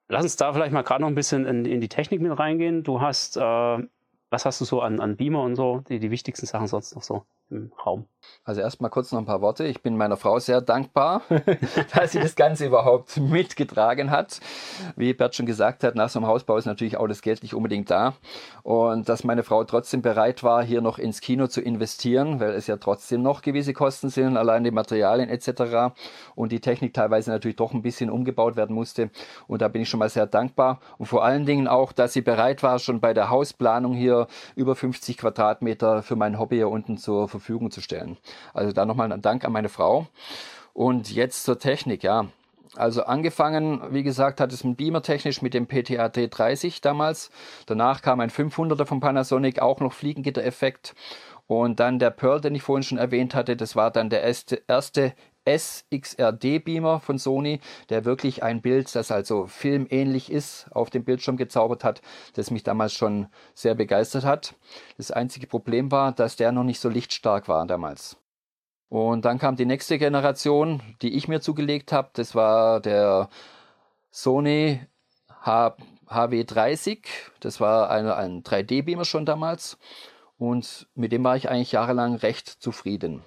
lass 0.08 0.24
uns 0.24 0.36
da 0.36 0.54
vielleicht 0.54 0.72
mal 0.72 0.84
gerade 0.84 1.02
noch 1.02 1.08
ein 1.08 1.16
bisschen 1.16 1.46
in, 1.46 1.66
in, 1.66 1.82
die 1.82 1.90
Technik 1.90 2.22
mit 2.22 2.38
reingehen. 2.38 2.84
Du 2.84 3.02
hast, 3.02 3.38
äh, 3.38 3.78
was 4.32 4.46
hast 4.46 4.62
du 4.62 4.66
so 4.66 4.82
an, 4.82 5.00
an 5.00 5.18
Beamer 5.18 5.44
und 5.44 5.56
so, 5.56 5.82
die, 5.82 6.00
die 6.00 6.12
wichtigsten 6.12 6.46
Sachen 6.48 6.68
sonst 6.68 6.96
noch 6.96 7.04
so? 7.04 7.26
Im 7.52 7.72
Raum. 7.86 8.06
Also 8.44 8.62
erstmal 8.62 8.92
kurz 8.92 9.12
noch 9.12 9.20
ein 9.20 9.26
paar 9.26 9.42
Worte. 9.42 9.66
Ich 9.66 9.82
bin 9.82 9.98
meiner 9.98 10.18
Frau 10.18 10.40
sehr 10.40 10.62
dankbar, 10.62 11.24
dass 11.96 12.12
sie 12.12 12.20
das 12.20 12.36
Ganze 12.36 12.68
überhaupt 12.68 13.18
mitgetragen 13.18 14.12
hat. 14.12 14.40
Wie 14.96 15.14
Bert 15.14 15.36
schon 15.36 15.46
gesagt 15.46 15.84
hat, 15.84 15.96
nach 15.96 16.10
so 16.10 16.20
einem 16.20 16.28
Hausbau 16.28 16.58
ist 16.58 16.66
natürlich 16.66 16.98
auch 16.98 17.08
das 17.08 17.22
Geld 17.22 17.42
nicht 17.44 17.54
unbedingt 17.54 17.90
da. 17.90 18.14
Und 18.64 19.10
dass 19.10 19.24
meine 19.24 19.44
Frau 19.44 19.64
trotzdem 19.64 20.02
bereit 20.02 20.44
war, 20.44 20.64
hier 20.64 20.82
noch 20.82 20.98
ins 20.98 21.22
Kino 21.22 21.48
zu 21.48 21.62
investieren, 21.62 22.40
weil 22.40 22.52
es 22.52 22.68
ja 22.68 22.78
trotzdem 22.78 23.22
noch 23.22 23.42
gewisse 23.42 23.74
Kosten 23.74 24.10
sind, 24.10 24.38
allein 24.38 24.64
die 24.64 24.72
Materialien 24.72 25.30
etc. 25.30 25.94
Und 26.36 26.52
die 26.52 26.62
Technik 26.62 26.94
teilweise 26.94 27.32
natürlich 27.32 27.58
doch 27.58 27.74
ein 27.74 27.82
bisschen 27.82 28.10
umgebaut 28.10 28.56
werden 28.56 28.76
musste. 28.76 29.10
Und 29.48 29.62
da 29.62 29.68
bin 29.68 29.82
ich 29.82 29.90
schon 29.90 30.00
mal 30.00 30.10
sehr 30.10 30.28
dankbar. 30.28 30.80
Und 30.98 31.08
vor 31.08 31.24
allen 31.24 31.46
Dingen 31.46 31.68
auch, 31.68 31.92
dass 31.92 32.14
sie 32.14 32.22
bereit 32.22 32.64
war, 32.64 32.80
schon 32.80 33.00
bei 33.00 33.14
der 33.14 33.30
Hausplanung 33.30 33.94
hier 33.94 34.28
über 34.56 34.76
50 34.76 35.18
Quadratmeter 35.18 36.04
für 36.04 36.16
mein 36.16 36.40
Hobby 36.40 36.58
hier 36.58 36.70
unten 36.70 36.98
zur 36.98 37.28
Verfügung 37.28 37.41
Verfügung 37.42 37.72
zu 37.72 37.82
stellen. 37.82 38.18
Also 38.54 38.72
da 38.72 38.86
nochmal 38.86 39.12
ein 39.12 39.22
Dank 39.22 39.44
an 39.44 39.52
meine 39.52 39.70
Frau. 39.70 40.08
Und 40.74 41.12
jetzt 41.12 41.44
zur 41.44 41.60
Technik, 41.60 42.04
ja. 42.04 42.28
Also 42.76 43.04
angefangen, 43.04 43.82
wie 43.94 44.04
gesagt, 44.04 44.40
hat 44.40 44.54
es 44.54 44.64
ein 44.64 44.78
Beamer 44.78 45.02
technisch 45.02 45.42
mit 45.42 45.54
dem 45.54 45.68
PTAT 45.68 46.30
30 46.32 46.80
damals. 46.80 47.30
Danach 47.66 48.02
kam 48.02 48.22
ein 48.22 48.30
500er 48.30 48.86
von 48.86 49.02
Panasonic, 49.02 49.62
auch 49.62 49.82
noch 49.82 49.92
Fliegengitter-Effekt. 49.92 50.96
Und 51.48 51.82
dann 51.82 52.00
der 52.00 52.12
Pearl, 52.12 52.40
den 52.40 52.56
ich 52.56 52.64
vorhin 52.64 52.84
schon 52.84 52.98
erwähnt 52.98 53.36
hatte, 53.36 53.58
das 53.58 53.76
war 53.76 53.92
dann 53.92 54.10
der 54.10 54.24
erste 54.24 55.14
SXRD-Beamer 55.46 57.00
von 57.00 57.18
Sony, 57.18 57.60
der 57.90 58.06
wirklich 58.06 58.44
ein 58.44 58.62
Bild, 58.62 58.94
das 58.96 59.12
also 59.12 59.48
filmähnlich 59.48 60.32
ist, 60.32 60.68
auf 60.72 60.90
dem 60.90 61.04
Bildschirm 61.04 61.38
gezaubert 61.38 61.84
hat, 61.84 62.02
das 62.34 62.52
mich 62.52 62.64
damals 62.64 62.94
schon 62.94 63.28
sehr 63.54 63.76
begeistert 63.76 64.26
hat. 64.26 64.56
Das 64.98 65.12
einzige 65.12 65.48
Problem 65.48 65.92
war, 65.92 66.12
dass 66.12 66.36
der 66.36 66.52
noch 66.52 66.64
nicht 66.64 66.80
so 66.80 66.90
lichtstark 66.90 67.48
war 67.48 67.66
damals. 67.66 68.18
Und 68.90 69.24
dann 69.24 69.40
kam 69.40 69.56
die 69.56 69.66
nächste 69.66 69.98
Generation, 69.98 70.82
die 71.02 71.16
ich 71.16 71.28
mir 71.28 71.40
zugelegt 71.40 71.94
habe. 71.94 72.10
Das 72.14 72.36
war 72.36 72.82
der 72.82 73.30
Sony 74.12 74.82
H 75.42 75.76
HW30. 76.08 77.00
Das 77.40 77.62
war 77.62 77.90
eine, 77.90 78.16
ein 78.16 78.44
3D-Beamer 78.44 79.06
schon 79.06 79.26
damals. 79.26 79.78
Und 80.38 80.88
mit 80.94 81.14
dem 81.14 81.24
war 81.24 81.38
ich 81.38 81.50
eigentlich 81.50 81.72
jahrelang 81.72 82.16
recht 82.16 82.48
zufrieden. 82.48 83.24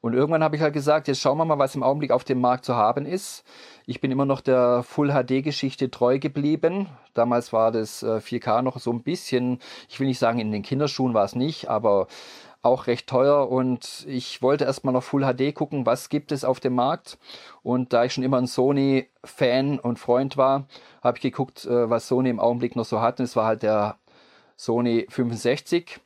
Und 0.00 0.14
irgendwann 0.14 0.42
habe 0.42 0.56
ich 0.56 0.62
halt 0.62 0.72
gesagt, 0.72 1.08
jetzt 1.08 1.20
schauen 1.20 1.36
wir 1.36 1.44
mal, 1.44 1.58
was 1.58 1.74
im 1.74 1.82
Augenblick 1.82 2.10
auf 2.10 2.24
dem 2.24 2.40
Markt 2.40 2.64
zu 2.64 2.74
haben 2.74 3.04
ist. 3.04 3.44
Ich 3.84 4.00
bin 4.00 4.10
immer 4.10 4.24
noch 4.24 4.40
der 4.40 4.82
Full-HD-Geschichte 4.82 5.90
treu 5.90 6.18
geblieben. 6.18 6.88
Damals 7.12 7.52
war 7.52 7.70
das 7.70 8.02
4K 8.02 8.60
äh, 8.60 8.62
noch 8.62 8.78
so 8.78 8.92
ein 8.92 9.02
bisschen, 9.02 9.58
ich 9.88 10.00
will 10.00 10.06
nicht 10.06 10.18
sagen, 10.18 10.38
in 10.38 10.52
den 10.52 10.62
Kinderschuhen 10.62 11.12
war 11.12 11.24
es 11.24 11.34
nicht, 11.34 11.68
aber 11.68 12.06
auch 12.62 12.86
recht 12.86 13.06
teuer 13.06 13.48
und 13.48 14.04
ich 14.06 14.42
wollte 14.42 14.64
erstmal 14.64 14.92
noch 14.92 15.02
Full 15.02 15.22
HD 15.22 15.54
gucken, 15.54 15.86
was 15.86 16.10
gibt 16.10 16.30
es 16.30 16.44
auf 16.44 16.60
dem 16.60 16.74
Markt. 16.74 17.18
Und 17.62 17.92
da 17.92 18.04
ich 18.04 18.12
schon 18.12 18.24
immer 18.24 18.36
ein 18.36 18.46
Sony-Fan 18.46 19.78
und 19.78 19.98
Freund 19.98 20.36
war, 20.36 20.66
habe 21.02 21.16
ich 21.16 21.22
geguckt, 21.22 21.64
äh, 21.64 21.88
was 21.88 22.08
Sony 22.08 22.28
im 22.28 22.40
Augenblick 22.40 22.76
noch 22.76 22.84
so 22.84 23.00
hat. 23.00 23.18
Und 23.18 23.24
es 23.24 23.36
war 23.36 23.46
halt 23.46 23.62
der 23.62 23.96
Sony 24.56 25.06
65. 25.08 26.00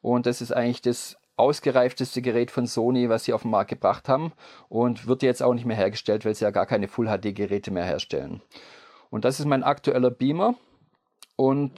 Und 0.00 0.26
das 0.26 0.40
ist 0.40 0.52
eigentlich 0.52 0.82
das 0.82 1.17
ausgereifteste 1.38 2.22
Gerät 2.22 2.50
von 2.50 2.66
Sony, 2.66 3.08
was 3.08 3.24
sie 3.24 3.32
auf 3.32 3.42
den 3.42 3.50
Markt 3.50 3.70
gebracht 3.70 4.08
haben 4.08 4.32
und 4.68 5.06
wird 5.06 5.22
jetzt 5.22 5.42
auch 5.42 5.54
nicht 5.54 5.66
mehr 5.66 5.76
hergestellt, 5.76 6.24
weil 6.24 6.34
sie 6.34 6.44
ja 6.44 6.50
gar 6.50 6.66
keine 6.66 6.88
Full 6.88 7.06
HD 7.06 7.34
Geräte 7.34 7.70
mehr 7.70 7.84
herstellen. 7.84 8.42
Und 9.10 9.24
das 9.24 9.40
ist 9.40 9.46
mein 9.46 9.62
aktueller 9.62 10.10
Beamer 10.10 10.54
und 11.36 11.72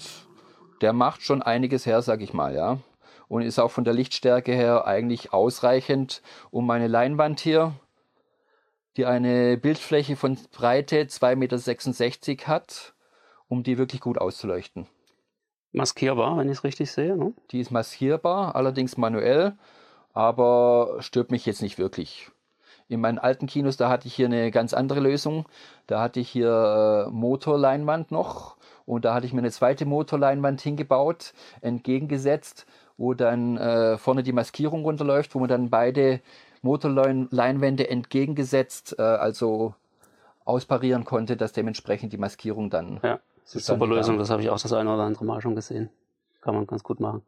der 0.80 0.92
macht 0.92 1.22
schon 1.22 1.42
einiges 1.42 1.86
her, 1.86 2.02
sag 2.02 2.22
ich 2.22 2.32
mal, 2.32 2.54
ja. 2.54 2.78
Und 3.28 3.42
ist 3.42 3.60
auch 3.60 3.70
von 3.70 3.84
der 3.84 3.94
Lichtstärke 3.94 4.52
her 4.52 4.86
eigentlich 4.86 5.32
ausreichend, 5.32 6.22
um 6.50 6.66
meine 6.66 6.88
Leinwand 6.88 7.38
hier, 7.38 7.74
die 8.96 9.06
eine 9.06 9.56
Bildfläche 9.56 10.16
von 10.16 10.36
Breite 10.50 11.02
2,66 11.02 12.30
Meter 12.30 12.46
hat, 12.48 12.94
um 13.46 13.62
die 13.62 13.78
wirklich 13.78 14.00
gut 14.00 14.18
auszuleuchten 14.18 14.88
maskierbar, 15.72 16.38
wenn 16.38 16.48
ich 16.48 16.58
es 16.58 16.64
richtig 16.64 16.90
sehe. 16.90 17.16
Ne? 17.16 17.32
Die 17.50 17.60
ist 17.60 17.70
maskierbar, 17.70 18.54
allerdings 18.56 18.96
manuell, 18.96 19.54
aber 20.12 20.96
stört 21.00 21.30
mich 21.30 21.46
jetzt 21.46 21.62
nicht 21.62 21.78
wirklich. 21.78 22.30
In 22.88 23.00
meinen 23.00 23.18
alten 23.18 23.46
Kinos, 23.46 23.76
da 23.76 23.88
hatte 23.88 24.08
ich 24.08 24.14
hier 24.14 24.26
eine 24.26 24.50
ganz 24.50 24.74
andere 24.74 24.98
Lösung. 24.98 25.46
Da 25.86 26.00
hatte 26.00 26.18
ich 26.18 26.28
hier 26.28 27.06
äh, 27.06 27.10
Motorleinwand 27.10 28.10
noch 28.10 28.56
und 28.84 29.04
da 29.04 29.14
hatte 29.14 29.26
ich 29.26 29.32
mir 29.32 29.38
eine 29.38 29.52
zweite 29.52 29.86
Motorleinwand 29.86 30.60
hingebaut, 30.60 31.32
entgegengesetzt, 31.60 32.66
wo 32.96 33.14
dann 33.14 33.56
äh, 33.56 33.96
vorne 33.96 34.24
die 34.24 34.32
Maskierung 34.32 34.82
runterläuft, 34.82 35.36
wo 35.36 35.38
man 35.38 35.48
dann 35.48 35.70
beide 35.70 36.20
Motorleinwände 36.62 37.88
entgegengesetzt, 37.88 38.96
äh, 38.98 39.02
also 39.02 39.74
ausparieren 40.44 41.04
konnte, 41.04 41.36
dass 41.36 41.52
dementsprechend 41.52 42.12
die 42.12 42.18
Maskierung 42.18 42.70
dann 42.70 42.98
ja 43.04 43.20
Das 43.52 43.62
ist 43.62 43.70
eine 43.70 43.80
super 43.80 43.92
Lösung, 43.92 44.16
das 44.16 44.30
habe 44.30 44.42
ich 44.42 44.48
auch 44.48 44.60
das 44.60 44.72
eine 44.72 44.94
oder 44.94 45.02
andere 45.02 45.24
Mal 45.24 45.40
schon 45.40 45.56
gesehen. 45.56 45.90
Kann 46.40 46.54
man 46.54 46.68
ganz 46.68 46.84
gut 46.84 47.00
machen. 47.00 47.22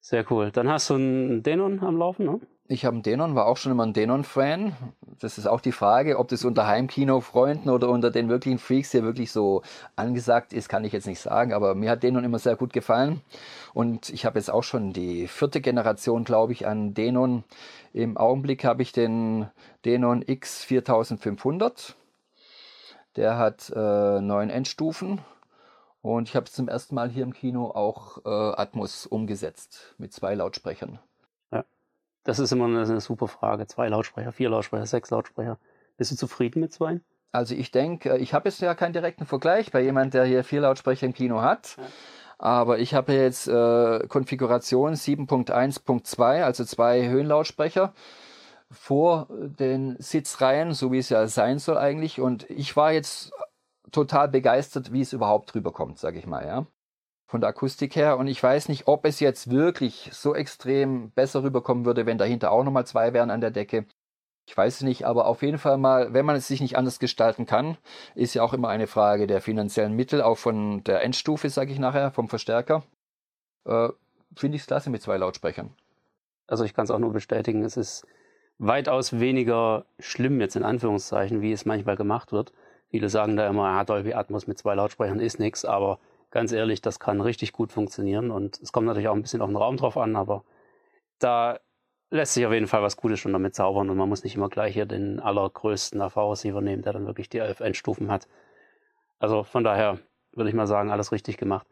Sehr 0.00 0.24
cool. 0.30 0.50
Dann 0.50 0.70
hast 0.70 0.88
du 0.88 0.94
einen 0.94 1.42
Denon 1.42 1.80
am 1.80 1.98
Laufen, 1.98 2.24
ne? 2.24 2.40
Ich 2.68 2.86
habe 2.86 2.94
einen 2.94 3.02
Denon, 3.02 3.34
war 3.34 3.46
auch 3.46 3.58
schon 3.58 3.72
immer 3.72 3.84
ein 3.84 3.92
Denon-Fan. 3.92 4.74
Das 5.18 5.36
ist 5.36 5.46
auch 5.46 5.60
die 5.60 5.72
Frage, 5.72 6.18
ob 6.18 6.28
das 6.28 6.44
unter 6.44 6.66
Heimkino-Freunden 6.66 7.68
oder 7.68 7.90
unter 7.90 8.10
den 8.10 8.30
wirklichen 8.30 8.58
Freaks 8.58 8.92
hier 8.92 9.02
wirklich 9.02 9.30
so 9.30 9.62
angesagt 9.94 10.54
ist, 10.54 10.70
kann 10.70 10.84
ich 10.84 10.92
jetzt 10.94 11.06
nicht 11.06 11.20
sagen. 11.20 11.52
Aber 11.52 11.74
mir 11.74 11.90
hat 11.90 12.02
Denon 12.02 12.24
immer 12.24 12.38
sehr 12.38 12.56
gut 12.56 12.72
gefallen. 12.72 13.20
Und 13.74 14.08
ich 14.08 14.24
habe 14.24 14.38
jetzt 14.38 14.50
auch 14.50 14.62
schon 14.62 14.94
die 14.94 15.26
vierte 15.26 15.60
Generation, 15.60 16.24
glaube 16.24 16.52
ich, 16.52 16.66
an 16.66 16.94
Denon. 16.94 17.44
Im 17.92 18.16
Augenblick 18.16 18.64
habe 18.64 18.80
ich 18.80 18.92
den 18.92 19.50
Denon 19.84 20.24
X4500. 20.24 21.96
Der 23.16 23.38
hat 23.38 23.70
äh, 23.74 24.20
neun 24.20 24.50
Endstufen. 24.50 25.20
Und 26.02 26.28
ich 26.28 26.36
habe 26.36 26.46
zum 26.46 26.68
ersten 26.68 26.94
Mal 26.94 27.10
hier 27.10 27.24
im 27.24 27.34
Kino 27.34 27.70
auch 27.70 28.24
äh, 28.24 28.28
Atmos 28.28 29.06
umgesetzt 29.06 29.94
mit 29.98 30.12
zwei 30.12 30.34
Lautsprechern. 30.34 30.98
Das 32.24 32.38
ist 32.38 32.52
immer 32.52 32.66
eine, 32.66 32.82
eine, 32.82 33.00
super 33.00 33.28
Frage. 33.28 33.66
Zwei 33.66 33.88
Lautsprecher, 33.88 34.32
vier 34.32 34.50
Lautsprecher, 34.50 34.86
sechs 34.86 35.10
Lautsprecher. 35.10 35.58
Bist 35.96 36.12
du 36.12 36.16
zufrieden 36.16 36.60
mit 36.60 36.72
zwei? 36.72 37.00
Also 37.32 37.54
ich 37.54 37.70
denke, 37.70 38.18
ich 38.18 38.34
habe 38.34 38.48
jetzt 38.48 38.60
ja 38.60 38.74
keinen 38.74 38.92
direkten 38.92 39.24
Vergleich 39.24 39.70
bei 39.70 39.80
jemand, 39.80 40.14
der 40.14 40.24
hier 40.24 40.44
vier 40.44 40.60
Lautsprecher 40.60 41.06
im 41.06 41.14
Kino 41.14 41.40
hat. 41.40 41.76
Ja. 41.76 41.84
Aber 42.38 42.78
ich 42.78 42.94
habe 42.94 43.12
jetzt 43.12 43.48
äh, 43.48 44.06
Konfiguration 44.08 44.94
7.1.2, 44.94 46.42
also 46.42 46.64
zwei 46.64 47.08
Höhenlautsprecher 47.08 47.92
vor 48.70 49.28
den 49.30 49.96
Sitzreihen, 49.98 50.72
so 50.74 50.92
wie 50.92 50.98
es 50.98 51.08
ja 51.08 51.26
sein 51.26 51.58
soll 51.58 51.78
eigentlich. 51.78 52.20
Und 52.20 52.48
ich 52.50 52.76
war 52.76 52.92
jetzt 52.92 53.32
total 53.90 54.28
begeistert, 54.28 54.92
wie 54.92 55.00
es 55.00 55.12
überhaupt 55.12 55.54
rüberkommt, 55.54 55.98
sage 55.98 56.18
ich 56.18 56.26
mal, 56.26 56.46
ja 56.46 56.66
von 57.30 57.40
der 57.40 57.50
Akustik 57.50 57.94
her. 57.94 58.18
Und 58.18 58.26
ich 58.26 58.42
weiß 58.42 58.68
nicht, 58.68 58.88
ob 58.88 59.04
es 59.06 59.20
jetzt 59.20 59.50
wirklich 59.50 60.10
so 60.12 60.34
extrem 60.34 61.12
besser 61.12 61.44
rüberkommen 61.44 61.84
würde, 61.84 62.04
wenn 62.04 62.18
dahinter 62.18 62.50
auch 62.50 62.64
nochmal 62.64 62.86
zwei 62.86 63.12
wären 63.12 63.30
an 63.30 63.40
der 63.40 63.52
Decke. 63.52 63.86
Ich 64.48 64.56
weiß 64.56 64.76
es 64.76 64.82
nicht, 64.82 65.04
aber 65.04 65.26
auf 65.26 65.42
jeden 65.42 65.58
Fall 65.58 65.78
mal, 65.78 66.12
wenn 66.12 66.26
man 66.26 66.34
es 66.34 66.48
sich 66.48 66.60
nicht 66.60 66.76
anders 66.76 66.98
gestalten 66.98 67.46
kann, 67.46 67.78
ist 68.16 68.34
ja 68.34 68.42
auch 68.42 68.52
immer 68.52 68.68
eine 68.68 68.88
Frage 68.88 69.28
der 69.28 69.40
finanziellen 69.40 69.94
Mittel, 69.94 70.22
auch 70.22 70.38
von 70.38 70.82
der 70.82 71.04
Endstufe, 71.04 71.48
sage 71.50 71.72
ich 71.72 71.78
nachher, 71.78 72.10
vom 72.10 72.28
Verstärker. 72.28 72.82
Äh, 73.64 73.90
Finde 74.34 74.56
ich 74.56 74.62
es 74.62 74.66
klasse 74.66 74.90
mit 74.90 75.00
zwei 75.00 75.16
Lautsprechern. 75.16 75.72
Also 76.48 76.64
ich 76.64 76.74
kann 76.74 76.84
es 76.84 76.90
auch 76.90 76.98
nur 76.98 77.12
bestätigen, 77.12 77.64
es 77.64 77.76
ist 77.76 78.04
weitaus 78.60 79.18
weniger 79.18 79.86
schlimm 79.98 80.40
jetzt 80.40 80.54
in 80.54 80.64
Anführungszeichen, 80.64 81.40
wie 81.40 81.50
es 81.50 81.64
manchmal 81.64 81.96
gemacht 81.96 82.30
wird. 82.30 82.52
Viele 82.90 83.08
sagen 83.08 83.36
da 83.36 83.48
immer, 83.48 83.68
ja, 83.68 83.84
Dolby 83.84 84.12
Atmos 84.12 84.46
mit 84.46 84.58
zwei 84.58 84.74
Lautsprechern 84.74 85.18
ist 85.18 85.38
nichts, 85.38 85.64
aber 85.64 85.98
ganz 86.30 86.52
ehrlich, 86.52 86.82
das 86.82 87.00
kann 87.00 87.22
richtig 87.22 87.52
gut 87.52 87.72
funktionieren. 87.72 88.30
Und 88.30 88.60
es 88.60 88.70
kommt 88.70 88.86
natürlich 88.86 89.08
auch 89.08 89.14
ein 89.14 89.22
bisschen 89.22 89.40
auf 89.40 89.48
den 89.48 89.56
Raum 89.56 89.78
drauf 89.78 89.96
an, 89.96 90.14
aber 90.14 90.44
da 91.18 91.58
lässt 92.10 92.34
sich 92.34 92.44
auf 92.44 92.52
jeden 92.52 92.66
Fall 92.66 92.82
was 92.82 92.98
Gutes 92.98 93.18
schon 93.18 93.32
damit 93.32 93.54
zaubern 93.54 93.88
und 93.88 93.96
man 93.96 94.08
muss 94.08 94.24
nicht 94.24 94.34
immer 94.34 94.48
gleich 94.48 94.74
hier 94.74 94.84
den 94.84 95.20
allergrößten 95.20 96.00
AV-Receiver 96.02 96.60
nehmen, 96.60 96.82
der 96.82 96.92
dann 96.92 97.06
wirklich 97.06 97.30
die 97.30 97.38
elf 97.38 97.60
Endstufen 97.60 98.10
hat. 98.10 98.28
Also 99.18 99.42
von 99.42 99.64
daher 99.64 100.00
würde 100.32 100.50
ich 100.50 100.56
mal 100.56 100.66
sagen, 100.66 100.90
alles 100.90 101.12
richtig 101.12 101.38
gemacht. 101.38 101.66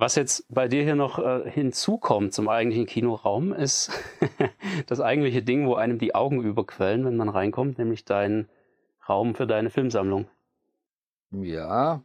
Was 0.00 0.14
jetzt 0.14 0.44
bei 0.48 0.68
dir 0.68 0.84
hier 0.84 0.94
noch 0.94 1.18
äh, 1.18 1.50
hinzukommt 1.50 2.32
zum 2.32 2.48
eigentlichen 2.48 2.86
Kinoraum, 2.86 3.52
ist 3.52 3.90
das 4.86 5.00
eigentliche 5.00 5.42
Ding, 5.42 5.66
wo 5.66 5.74
einem 5.74 5.98
die 5.98 6.14
Augen 6.14 6.40
überquellen, 6.40 7.04
wenn 7.04 7.16
man 7.16 7.28
reinkommt, 7.28 7.78
nämlich 7.78 8.04
dein 8.04 8.48
Raum 9.08 9.34
für 9.34 9.48
deine 9.48 9.70
Filmsammlung. 9.70 10.28
Ja, 11.32 12.02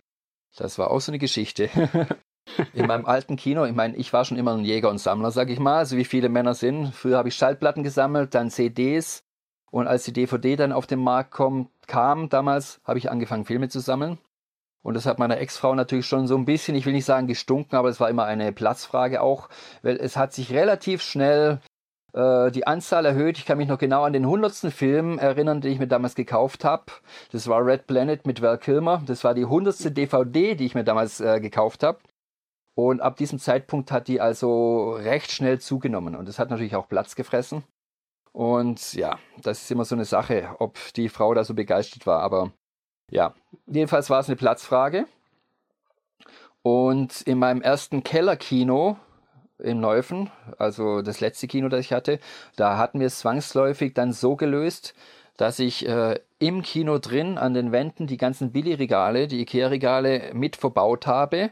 das 0.55 0.79
war 0.79 0.89
auch 0.89 1.01
so 1.01 1.11
eine 1.11 1.19
Geschichte. 1.19 1.69
In 2.73 2.87
meinem 2.87 3.05
alten 3.05 3.35
Kino, 3.35 3.63
ich 3.65 3.73
meine, 3.73 3.95
ich 3.95 4.11
war 4.11 4.25
schon 4.25 4.37
immer 4.37 4.53
ein 4.53 4.65
Jäger 4.65 4.89
und 4.89 4.97
Sammler, 4.97 5.31
sag 5.31 5.49
ich 5.49 5.59
mal, 5.59 5.85
so 5.85 5.95
wie 5.95 6.03
viele 6.03 6.29
Männer 6.29 6.55
sind. 6.55 6.93
Früher 6.93 7.17
habe 7.17 7.29
ich 7.29 7.35
Schallplatten 7.35 7.83
gesammelt, 7.83 8.35
dann 8.35 8.49
CDs. 8.49 9.23
Und 9.71 9.87
als 9.87 10.03
die 10.03 10.13
DVD 10.13 10.55
dann 10.55 10.71
auf 10.71 10.85
den 10.85 10.99
Markt 10.99 11.31
kom, 11.31 11.69
kam, 11.87 12.29
damals 12.29 12.81
habe 12.83 12.99
ich 12.99 13.09
angefangen, 13.09 13.45
Filme 13.45 13.69
zu 13.69 13.79
sammeln. 13.79 14.17
Und 14.83 14.95
das 14.95 15.05
hat 15.05 15.17
meiner 15.17 15.39
Ex-Frau 15.39 15.75
natürlich 15.75 16.05
schon 16.05 16.27
so 16.27 16.35
ein 16.35 16.45
bisschen, 16.45 16.75
ich 16.75 16.85
will 16.85 16.93
nicht 16.93 17.05
sagen 17.05 17.27
gestunken, 17.27 17.77
aber 17.77 17.89
es 17.89 17.99
war 17.99 18.09
immer 18.09 18.25
eine 18.25 18.51
Platzfrage 18.51 19.21
auch, 19.21 19.49
weil 19.81 19.95
es 19.95 20.17
hat 20.17 20.33
sich 20.33 20.51
relativ 20.51 21.01
schnell 21.01 21.61
äh, 22.13 22.51
die 22.51 22.67
Anzahl 22.67 23.05
erhöht. 23.05 23.37
Ich 23.37 23.45
kann 23.45 23.57
mich 23.57 23.69
noch 23.69 23.79
genau 23.79 24.03
an 24.03 24.13
den 24.13 24.27
hundertsten 24.27 24.71
Film 24.71 25.17
erinnern, 25.19 25.61
den 25.61 25.71
ich 25.71 25.79
mir 25.79 25.87
damals 25.87 26.15
gekauft 26.15 26.65
habe. 26.65 26.85
Das 27.31 27.47
war 27.47 27.65
Red 27.65 27.87
Planet 27.87 28.27
mit 28.27 28.41
Val 28.41 28.57
Kilmer. 28.57 29.01
Das 29.05 29.23
war 29.23 29.33
die 29.33 29.45
hundertste 29.45 29.91
DVD, 29.91 30.55
die 30.55 30.65
ich 30.65 30.75
mir 30.75 30.83
damals 30.83 31.21
äh, 31.21 31.39
gekauft 31.39 31.83
habe. 31.83 31.99
Und 32.75 33.01
ab 33.01 33.17
diesem 33.17 33.39
Zeitpunkt 33.39 33.91
hat 33.91 34.07
die 34.07 34.19
also 34.19 34.93
recht 34.93 35.31
schnell 35.31 35.59
zugenommen. 35.59 36.15
Und 36.15 36.27
das 36.27 36.39
hat 36.39 36.49
natürlich 36.49 36.75
auch 36.75 36.87
Platz 36.89 37.15
gefressen. 37.15 37.63
Und 38.31 38.93
ja, 38.93 39.19
das 39.41 39.61
ist 39.61 39.71
immer 39.71 39.85
so 39.85 39.95
eine 39.95 40.05
Sache, 40.05 40.55
ob 40.59 40.77
die 40.95 41.07
Frau 41.07 41.33
da 41.35 41.43
so 41.43 41.53
begeistert 41.53 42.07
war. 42.07 42.21
Aber 42.21 42.51
ja, 43.13 43.33
jedenfalls 43.67 44.09
war 44.09 44.19
es 44.19 44.27
eine 44.27 44.35
Platzfrage. 44.35 45.05
Und 46.63 47.21
in 47.21 47.37
meinem 47.37 47.61
ersten 47.61 48.03
Kellerkino 48.03 48.97
in 49.59 49.79
Neufen, 49.79 50.31
also 50.57 51.01
das 51.01 51.19
letzte 51.19 51.47
Kino, 51.47 51.69
das 51.69 51.81
ich 51.81 51.93
hatte, 51.93 52.19
da 52.55 52.77
hatten 52.77 52.99
wir 52.99 53.07
es 53.07 53.19
zwangsläufig 53.19 53.93
dann 53.93 54.13
so 54.13 54.35
gelöst, 54.35 54.95
dass 55.37 55.59
ich 55.59 55.87
äh, 55.87 56.19
im 56.39 56.63
Kino 56.63 56.97
drin 56.97 57.37
an 57.37 57.53
den 57.53 57.71
Wänden 57.71 58.07
die 58.07 58.17
ganzen 58.17 58.51
Billy-Regale, 58.51 59.27
die 59.27 59.41
Ikea-Regale 59.41 60.31
mit 60.33 60.55
verbaut 60.55 61.05
habe, 61.05 61.51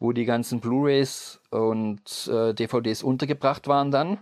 wo 0.00 0.12
die 0.12 0.24
ganzen 0.24 0.60
Blu-rays 0.60 1.40
und 1.50 2.28
äh, 2.32 2.52
DVDs 2.52 3.02
untergebracht 3.02 3.68
waren 3.68 3.90
dann, 3.90 4.18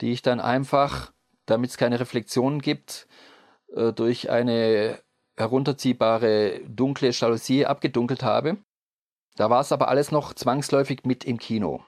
die 0.00 0.12
ich 0.12 0.22
dann 0.22 0.40
einfach, 0.40 1.12
damit 1.46 1.70
es 1.70 1.76
keine 1.76 1.98
Reflexionen 1.98 2.60
gibt, 2.60 3.06
äh, 3.74 3.92
durch 3.92 4.30
eine 4.30 4.98
herunterziehbare 5.40 6.60
dunkle 6.68 7.10
Jalousie 7.10 7.66
abgedunkelt 7.66 8.22
habe. 8.22 8.58
Da 9.36 9.50
war 9.50 9.60
es 9.60 9.72
aber 9.72 9.88
alles 9.88 10.12
noch 10.12 10.34
zwangsläufig 10.34 11.04
mit 11.04 11.24
im 11.24 11.38
Kino. 11.38 11.82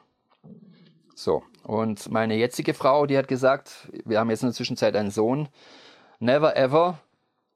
So, 1.15 1.43
und 1.63 2.11
meine 2.11 2.37
jetzige 2.37 2.75
Frau, 2.75 3.07
die 3.07 3.17
hat 3.17 3.29
gesagt, 3.29 3.89
wir 4.05 4.19
haben 4.19 4.31
jetzt 4.31 4.43
in 4.43 4.49
der 4.49 4.55
Zwischenzeit 4.55 4.97
einen 4.97 5.11
Sohn, 5.11 5.49
never 6.19 6.57
ever 6.57 6.99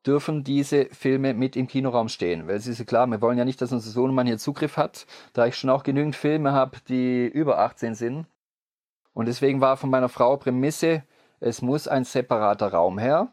dürfen 0.07 0.45
diese 0.45 0.87
Filme 0.87 1.35
mit 1.35 1.57
im 1.57 1.67
Kinoraum 1.67 2.09
stehen. 2.09 2.47
Weil 2.47 2.57
es 2.57 2.67
ist 2.67 2.79
ja 2.79 2.85
klar, 2.85 3.07
wir 3.09 3.21
wollen 3.21 3.38
ja 3.38 3.45
nicht, 3.45 3.61
dass 3.61 3.73
unser 3.73 3.91
Sohnemann 3.91 4.26
hier 4.26 4.38
Zugriff 4.38 4.76
hat, 4.76 5.07
da 5.33 5.47
ich 5.47 5.57
schon 5.57 5.71
auch 5.71 5.83
genügend 5.83 6.15
Filme 6.15 6.53
habe, 6.53 6.79
die 6.88 7.26
über 7.26 7.59
18 7.59 7.95
sind. 7.95 8.26
Und 9.15 9.26
deswegen 9.26 9.61
war 9.61 9.76
von 9.76 9.91
meiner 9.91 10.09
Frau 10.09 10.37
Prämisse, 10.37 11.03
es 11.41 11.61
muss 11.62 11.88
ein 11.88 12.05
separater 12.05 12.73
Raum 12.73 12.99
her, 12.99 13.29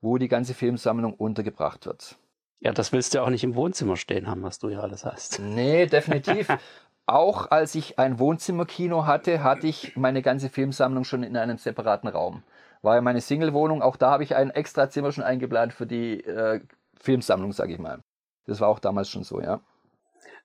wo 0.00 0.18
die 0.18 0.28
ganze 0.28 0.54
Filmsammlung 0.54 1.14
untergebracht 1.14 1.86
wird. 1.86 2.18
Ja, 2.60 2.72
das 2.72 2.92
willst 2.92 3.12
du 3.12 3.18
ja 3.18 3.24
auch 3.24 3.30
nicht 3.30 3.44
im 3.44 3.54
Wohnzimmer 3.54 3.96
stehen 3.96 4.26
haben, 4.26 4.42
was 4.42 4.58
du 4.58 4.68
hier 4.68 4.82
alles 4.82 5.04
hast. 5.04 5.40
Nee, 5.40 5.86
definitiv. 5.86 6.48
auch 7.06 7.50
als 7.50 7.74
ich 7.74 7.98
ein 7.98 8.18
Wohnzimmerkino 8.18 9.06
hatte, 9.06 9.42
hatte 9.42 9.66
ich 9.66 9.96
meine 9.96 10.22
ganze 10.22 10.48
Filmsammlung 10.48 11.04
schon 11.04 11.22
in 11.22 11.36
einem 11.36 11.58
separaten 11.58 12.08
Raum. 12.08 12.42
War 12.82 12.96
ja 12.96 13.00
meine 13.00 13.20
Single-Wohnung, 13.20 13.82
auch 13.82 13.96
da 13.96 14.10
habe 14.10 14.22
ich 14.22 14.34
ein 14.34 14.50
extra 14.50 14.88
Zimmer 14.90 15.12
schon 15.12 15.24
eingeplant 15.24 15.72
für 15.72 15.86
die 15.86 16.22
äh, 16.24 16.60
Filmsammlung, 16.98 17.52
sage 17.52 17.72
ich 17.72 17.78
mal. 17.78 18.00
Das 18.46 18.60
war 18.60 18.68
auch 18.68 18.78
damals 18.78 19.08
schon 19.08 19.24
so, 19.24 19.40
ja. 19.40 19.60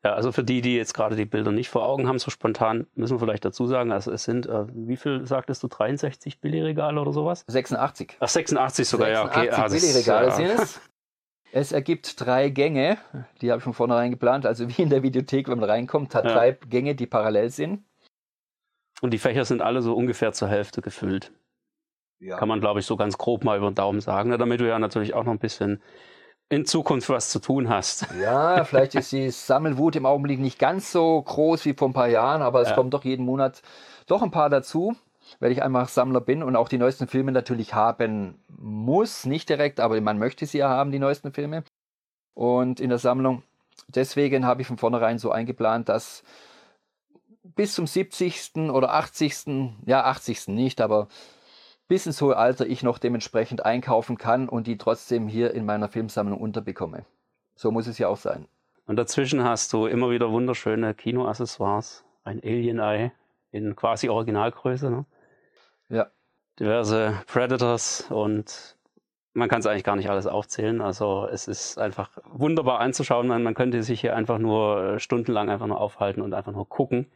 Ja, 0.03 0.13
also 0.13 0.31
für 0.31 0.43
die, 0.43 0.61
die 0.61 0.75
jetzt 0.75 0.95
gerade 0.95 1.15
die 1.15 1.25
Bilder 1.25 1.51
nicht 1.51 1.69
vor 1.69 1.85
Augen 1.85 2.07
haben, 2.07 2.17
so 2.17 2.31
spontan, 2.31 2.87
müssen 2.95 3.15
wir 3.15 3.19
vielleicht 3.19 3.45
dazu 3.45 3.67
sagen, 3.67 3.91
also 3.91 4.11
es 4.11 4.23
sind, 4.23 4.47
äh, 4.47 4.65
wie 4.73 4.97
viel 4.97 5.27
sagtest 5.27 5.61
du, 5.61 5.67
63 5.67 6.39
Billigregale 6.39 6.99
oder 6.99 7.13
sowas? 7.13 7.45
86. 7.47 8.17
Ach, 8.19 8.27
86 8.27 8.87
sogar, 8.87 9.07
86 9.07 9.35
ja, 9.35 9.43
okay. 9.43 9.51
86 9.51 9.61
ah, 9.61 9.91
Billigregale 9.93 10.27
ja. 10.27 10.35
sind 10.35 10.59
es. 10.59 10.81
Es 11.53 11.71
ergibt 11.73 12.19
drei 12.19 12.47
Gänge, 12.49 12.97
die 13.41 13.51
habe 13.51 13.59
ich 13.59 13.63
von 13.63 13.73
vornherein 13.73 14.09
geplant, 14.09 14.45
also 14.45 14.69
wie 14.69 14.81
in 14.81 14.89
der 14.89 15.03
Videothek, 15.03 15.49
wenn 15.49 15.59
man 15.59 15.69
reinkommt, 15.69 16.15
hat 16.15 16.23
ja. 16.23 16.33
drei 16.33 16.51
Gänge, 16.53 16.95
die 16.95 17.07
parallel 17.07 17.49
sind. 17.49 17.83
Und 19.01 19.11
die 19.11 19.17
Fächer 19.17 19.43
sind 19.43 19.61
alle 19.61 19.81
so 19.81 19.93
ungefähr 19.93 20.31
zur 20.31 20.47
Hälfte 20.47 20.81
gefüllt. 20.81 21.31
Ja. 22.19 22.37
Kann 22.37 22.47
man, 22.47 22.61
glaube 22.61 22.79
ich, 22.79 22.85
so 22.85 22.95
ganz 22.95 23.17
grob 23.17 23.43
mal 23.43 23.57
über 23.57 23.69
den 23.69 23.75
Daumen 23.75 23.99
sagen, 23.99 24.29
ne, 24.29 24.37
damit 24.37 24.61
du 24.61 24.67
ja 24.67 24.79
natürlich 24.79 25.13
auch 25.13 25.25
noch 25.25 25.31
ein 25.33 25.39
bisschen 25.39 25.81
in 26.51 26.65
Zukunft 26.65 27.09
was 27.09 27.29
zu 27.29 27.39
tun 27.39 27.69
hast. 27.69 28.05
Ja, 28.21 28.63
vielleicht 28.65 28.93
ist 28.95 29.11
die 29.11 29.31
Sammelwut 29.31 29.95
im 29.95 30.05
Augenblick 30.05 30.39
nicht 30.39 30.59
ganz 30.59 30.91
so 30.91 31.21
groß 31.21 31.65
wie 31.65 31.73
vor 31.73 31.89
ein 31.89 31.93
paar 31.93 32.09
Jahren, 32.09 32.41
aber 32.41 32.61
es 32.61 32.69
ja. 32.69 32.75
kommt 32.75 32.93
doch 32.93 33.03
jeden 33.03 33.25
Monat 33.25 33.61
doch 34.05 34.21
ein 34.21 34.31
paar 34.31 34.49
dazu 34.49 34.95
weil 35.39 35.51
ich 35.51 35.63
einfach 35.63 35.87
Sammler 35.87 36.21
bin 36.21 36.43
und 36.43 36.55
auch 36.55 36.69
die 36.69 36.77
neuesten 36.77 37.07
Filme 37.07 37.31
natürlich 37.31 37.73
haben 37.73 38.39
muss. 38.49 39.25
Nicht 39.25 39.49
direkt, 39.49 39.79
aber 39.79 39.99
man 40.01 40.19
möchte 40.19 40.45
sie 40.45 40.59
ja 40.59 40.69
haben, 40.69 40.91
die 40.91 40.99
neuesten 40.99 41.31
Filme. 41.31 41.63
Und 42.33 42.79
in 42.79 42.89
der 42.89 42.99
Sammlung. 42.99 43.43
Deswegen 43.87 44.45
habe 44.45 44.61
ich 44.61 44.67
von 44.67 44.77
vornherein 44.77 45.19
so 45.19 45.31
eingeplant, 45.31 45.89
dass 45.89 46.23
bis 47.43 47.73
zum 47.73 47.87
70. 47.87 48.69
oder 48.71 48.93
80. 48.93 49.75
ja 49.85 50.05
80. 50.05 50.49
nicht, 50.49 50.81
aber 50.81 51.07
bis 51.91 52.05
ins 52.05 52.21
hohe 52.21 52.37
Alter 52.37 52.67
ich 52.67 52.83
noch 52.83 52.99
dementsprechend 52.99 53.65
einkaufen 53.65 54.17
kann 54.17 54.47
und 54.47 54.65
die 54.65 54.77
trotzdem 54.77 55.27
hier 55.27 55.53
in 55.53 55.65
meiner 55.65 55.89
Filmsammlung 55.89 56.39
unterbekomme. 56.39 57.03
So 57.57 57.69
muss 57.69 57.85
es 57.85 57.97
ja 57.97 58.07
auch 58.07 58.15
sein. 58.15 58.47
Und 58.85 58.95
dazwischen 58.95 59.43
hast 59.43 59.73
du 59.73 59.87
immer 59.87 60.09
wieder 60.09 60.31
wunderschöne 60.31 60.93
Kinoaccessoires, 60.93 62.05
ein 62.23 62.39
Alien-Eye 62.41 63.11
in 63.51 63.75
quasi 63.75 64.07
Originalgröße. 64.07 64.89
Ne? 64.89 65.05
Ja. 65.89 66.07
Diverse 66.61 67.21
Predators 67.27 68.05
und 68.09 68.77
man 69.33 69.49
kann 69.49 69.59
es 69.59 69.65
eigentlich 69.65 69.83
gar 69.83 69.97
nicht 69.97 70.09
alles 70.09 70.27
aufzählen. 70.27 70.79
Also 70.79 71.27
es 71.29 71.49
ist 71.49 71.77
einfach 71.77 72.09
wunderbar 72.23 72.79
anzuschauen. 72.79 73.27
Man, 73.27 73.43
man 73.43 73.53
könnte 73.53 73.83
sich 73.83 73.99
hier 73.99 74.15
einfach 74.15 74.37
nur 74.37 74.81
äh, 74.81 74.99
stundenlang 75.01 75.49
einfach 75.49 75.67
nur 75.67 75.81
aufhalten 75.81 76.21
und 76.21 76.33
einfach 76.33 76.53
nur 76.53 76.69
gucken. 76.69 77.11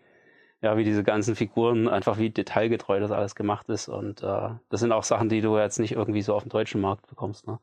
Ja, 0.62 0.78
wie 0.78 0.84
diese 0.84 1.04
ganzen 1.04 1.36
Figuren, 1.36 1.88
einfach 1.88 2.18
wie 2.18 2.30
detailgetreu 2.30 3.00
das 3.00 3.12
alles 3.12 3.36
gemacht 3.36 3.70
ist. 3.70 3.88
Und 3.88 4.24
äh, 4.24 4.50
das 4.70 4.80
sind 4.80 4.92
auch 4.92 5.04
Sachen, 5.04 5.30
die 5.30 5.42
du 5.42 5.58
jetzt 5.58 5.80
nicht 5.80 5.92
irgendwie 5.92 6.22
so 6.22 6.34
auf 6.34 6.44
dem 6.44 6.50
deutschen 6.50 6.82
Markt 6.82 7.08
bekommst. 7.08 7.46
Ne? 7.46 7.60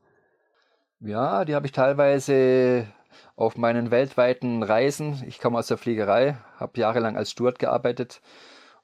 Ja, 0.99 1.43
die 1.43 1.55
habe 1.55 1.65
ich 1.65 1.71
teilweise 1.71 2.87
auf 3.35 3.57
meinen 3.57 3.91
weltweiten 3.91 4.63
Reisen. 4.63 5.21
Ich 5.27 5.39
komme 5.39 5.57
aus 5.57 5.67
der 5.67 5.77
Fliegerei, 5.77 6.37
habe 6.57 6.79
jahrelang 6.79 7.17
als 7.17 7.31
Steward 7.31 7.59
gearbeitet 7.59 8.21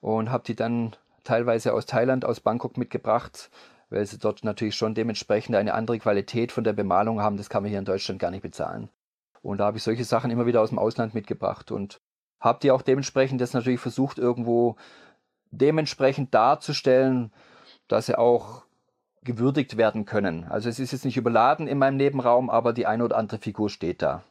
und 0.02 0.32
habe 0.32 0.44
die 0.44 0.56
dann 0.56 0.96
teilweise 1.24 1.74
aus 1.74 1.86
Thailand, 1.86 2.26
aus 2.26 2.42
Bangkok 2.42 2.78
mitgebracht 2.78 3.50
weil 3.90 4.06
sie 4.06 4.20
dort 4.20 4.44
natürlich 4.44 4.76
schon 4.76 4.94
dementsprechend 4.94 5.56
eine 5.56 5.74
andere 5.74 6.00
Qualität 6.00 6.52
von 6.52 6.64
der 6.64 6.74
Bemalung 6.74 7.22
haben. 7.22 7.38
Das 7.38 7.50
kann 7.50 7.64
man 7.64 7.70
hier 7.70 7.80
in 7.80 7.86
Deutschland 7.86 8.20
gar 8.20 8.32
nicht 8.32 8.44
bezahlen. 8.44 8.90
Und 9.42 9.60
da 9.60 9.66
habe 9.66 9.78
ich 9.78 9.84
solche 9.84 10.04
Sachen 10.04 10.32
immer 10.32 10.46
wieder 10.46 10.62
aus 10.62 10.70
dem 10.70 10.80
Ausland 10.80 11.14
mitgebracht 11.14 11.72
und 11.72 12.02
habe 12.40 12.60
die 12.62 12.72
auch 12.72 12.82
dementsprechend 12.82 13.42
jetzt 13.42 13.54
natürlich 13.54 13.80
versucht, 13.80 14.18
irgendwo 14.18 14.76
dementsprechend 15.52 16.34
darzustellen, 16.34 17.32
dass 17.88 18.06
sie 18.06 18.18
auch 18.18 18.64
gewürdigt 19.24 19.78
werden 19.78 20.06
können. 20.06 20.46
Also 20.50 20.70
es 20.70 20.80
ist 20.80 20.92
jetzt 20.92 21.06
nicht 21.06 21.18
überladen 21.18 21.68
in 21.68 21.78
meinem 21.78 21.98
Nebenraum, 21.98 22.50
aber 22.50 22.74
die 22.74 22.86
eine 22.86 23.04
oder 23.04 23.18
andere 23.18 23.40
Figur 23.40 23.70
steht 23.70 24.02
da. 24.02 24.24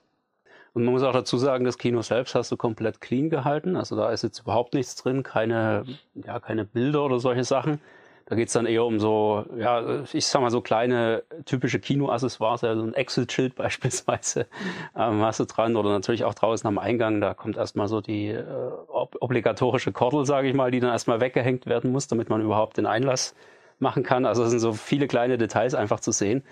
Und 0.73 0.85
man 0.85 0.93
muss 0.93 1.03
auch 1.03 1.13
dazu 1.13 1.37
sagen, 1.39 1.65
das 1.65 1.79
Kino 1.79 2.03
selbst 2.03 2.35
hast 2.35 2.53
du 2.53 2.57
komplett 2.57 3.01
clean 3.01 3.31
gehalten. 3.31 3.77
Also 3.77 3.97
da 3.97 4.11
ist 4.11 4.23
jetzt 4.23 4.41
überhaupt 4.41 4.75
nichts 4.75 4.97
drin, 4.97 5.23
keine, 5.23 5.85
ja, 6.15 6.39
keine 6.41 6.65
Bilder 6.65 7.05
oder 7.05 7.19
solche 7.19 7.45
Sachen. 7.45 7.81
Da 8.29 8.37
geht 8.37 8.49
es 8.49 8.53
dann 8.53 8.67
eher 8.67 8.85
um 8.85 9.01
so, 9.01 9.47
ja, 9.57 10.03
ich 10.13 10.27
sag 10.27 10.43
mal 10.43 10.51
so 10.51 10.61
kleine 10.61 11.23
typische 11.47 11.81
Kinoaccessoires, 11.81 12.63
also 12.63 12.83
ein 12.83 12.93
Exit-Schild 12.93 13.55
beispielsweise 13.57 14.47
ähm, 14.95 15.23
hast 15.23 15.41
du 15.41 15.47
dran 15.47 15.77
oder 15.77 15.89
natürlich 15.89 16.25
auch 16.25 16.35
draußen 16.35 16.69
am 16.69 16.77
Eingang, 16.77 17.23
da 17.23 17.33
kommt 17.33 17.57
erstmal 17.57 17.89
so 17.89 18.03
die 18.03 18.29
äh, 18.29 18.45
obligatorische 18.87 19.93
Kordel, 19.93 20.27
sage 20.27 20.47
ich 20.47 20.55
mal, 20.55 20.71
die 20.71 20.81
dann 20.81 20.91
erstmal 20.91 21.23
weggehängt 21.23 21.65
werden 21.65 21.91
muss, 21.91 22.07
damit 22.07 22.29
man 22.29 22.43
überhaupt 22.43 22.77
den 22.77 22.85
Einlass 22.85 23.35
machen 23.79 24.03
kann. 24.03 24.27
Also 24.27 24.43
es 24.43 24.51
sind 24.51 24.61
so 24.61 24.75
viele 24.75 25.09
kleine 25.09 25.39
Details 25.39 25.75
einfach 25.75 26.01
zu 26.01 26.13
sehen. 26.13 26.45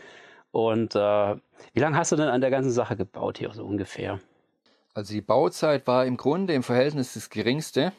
Und 0.53 0.95
äh, 0.95 1.37
wie 1.75 1.81
lange 1.81 1.99
hast 1.99 2.11
du 2.11 2.17
denn 2.17 2.29
an 2.29 2.41
der 2.41 2.51
ganzen 2.51 2.71
Sache 2.71 2.97
gebaut 2.97 3.37
hier 3.37 3.51
so 3.53 3.67
ungefähr? 3.67 4.19
Also 4.95 5.13
die 5.13 5.21
Bauzeit 5.21 5.87
war 5.87 6.07
im 6.07 6.17
Grunde 6.17 6.55
im 6.55 6.63
Verhältnis 6.63 7.13
das 7.13 7.29
geringste. 7.29 7.93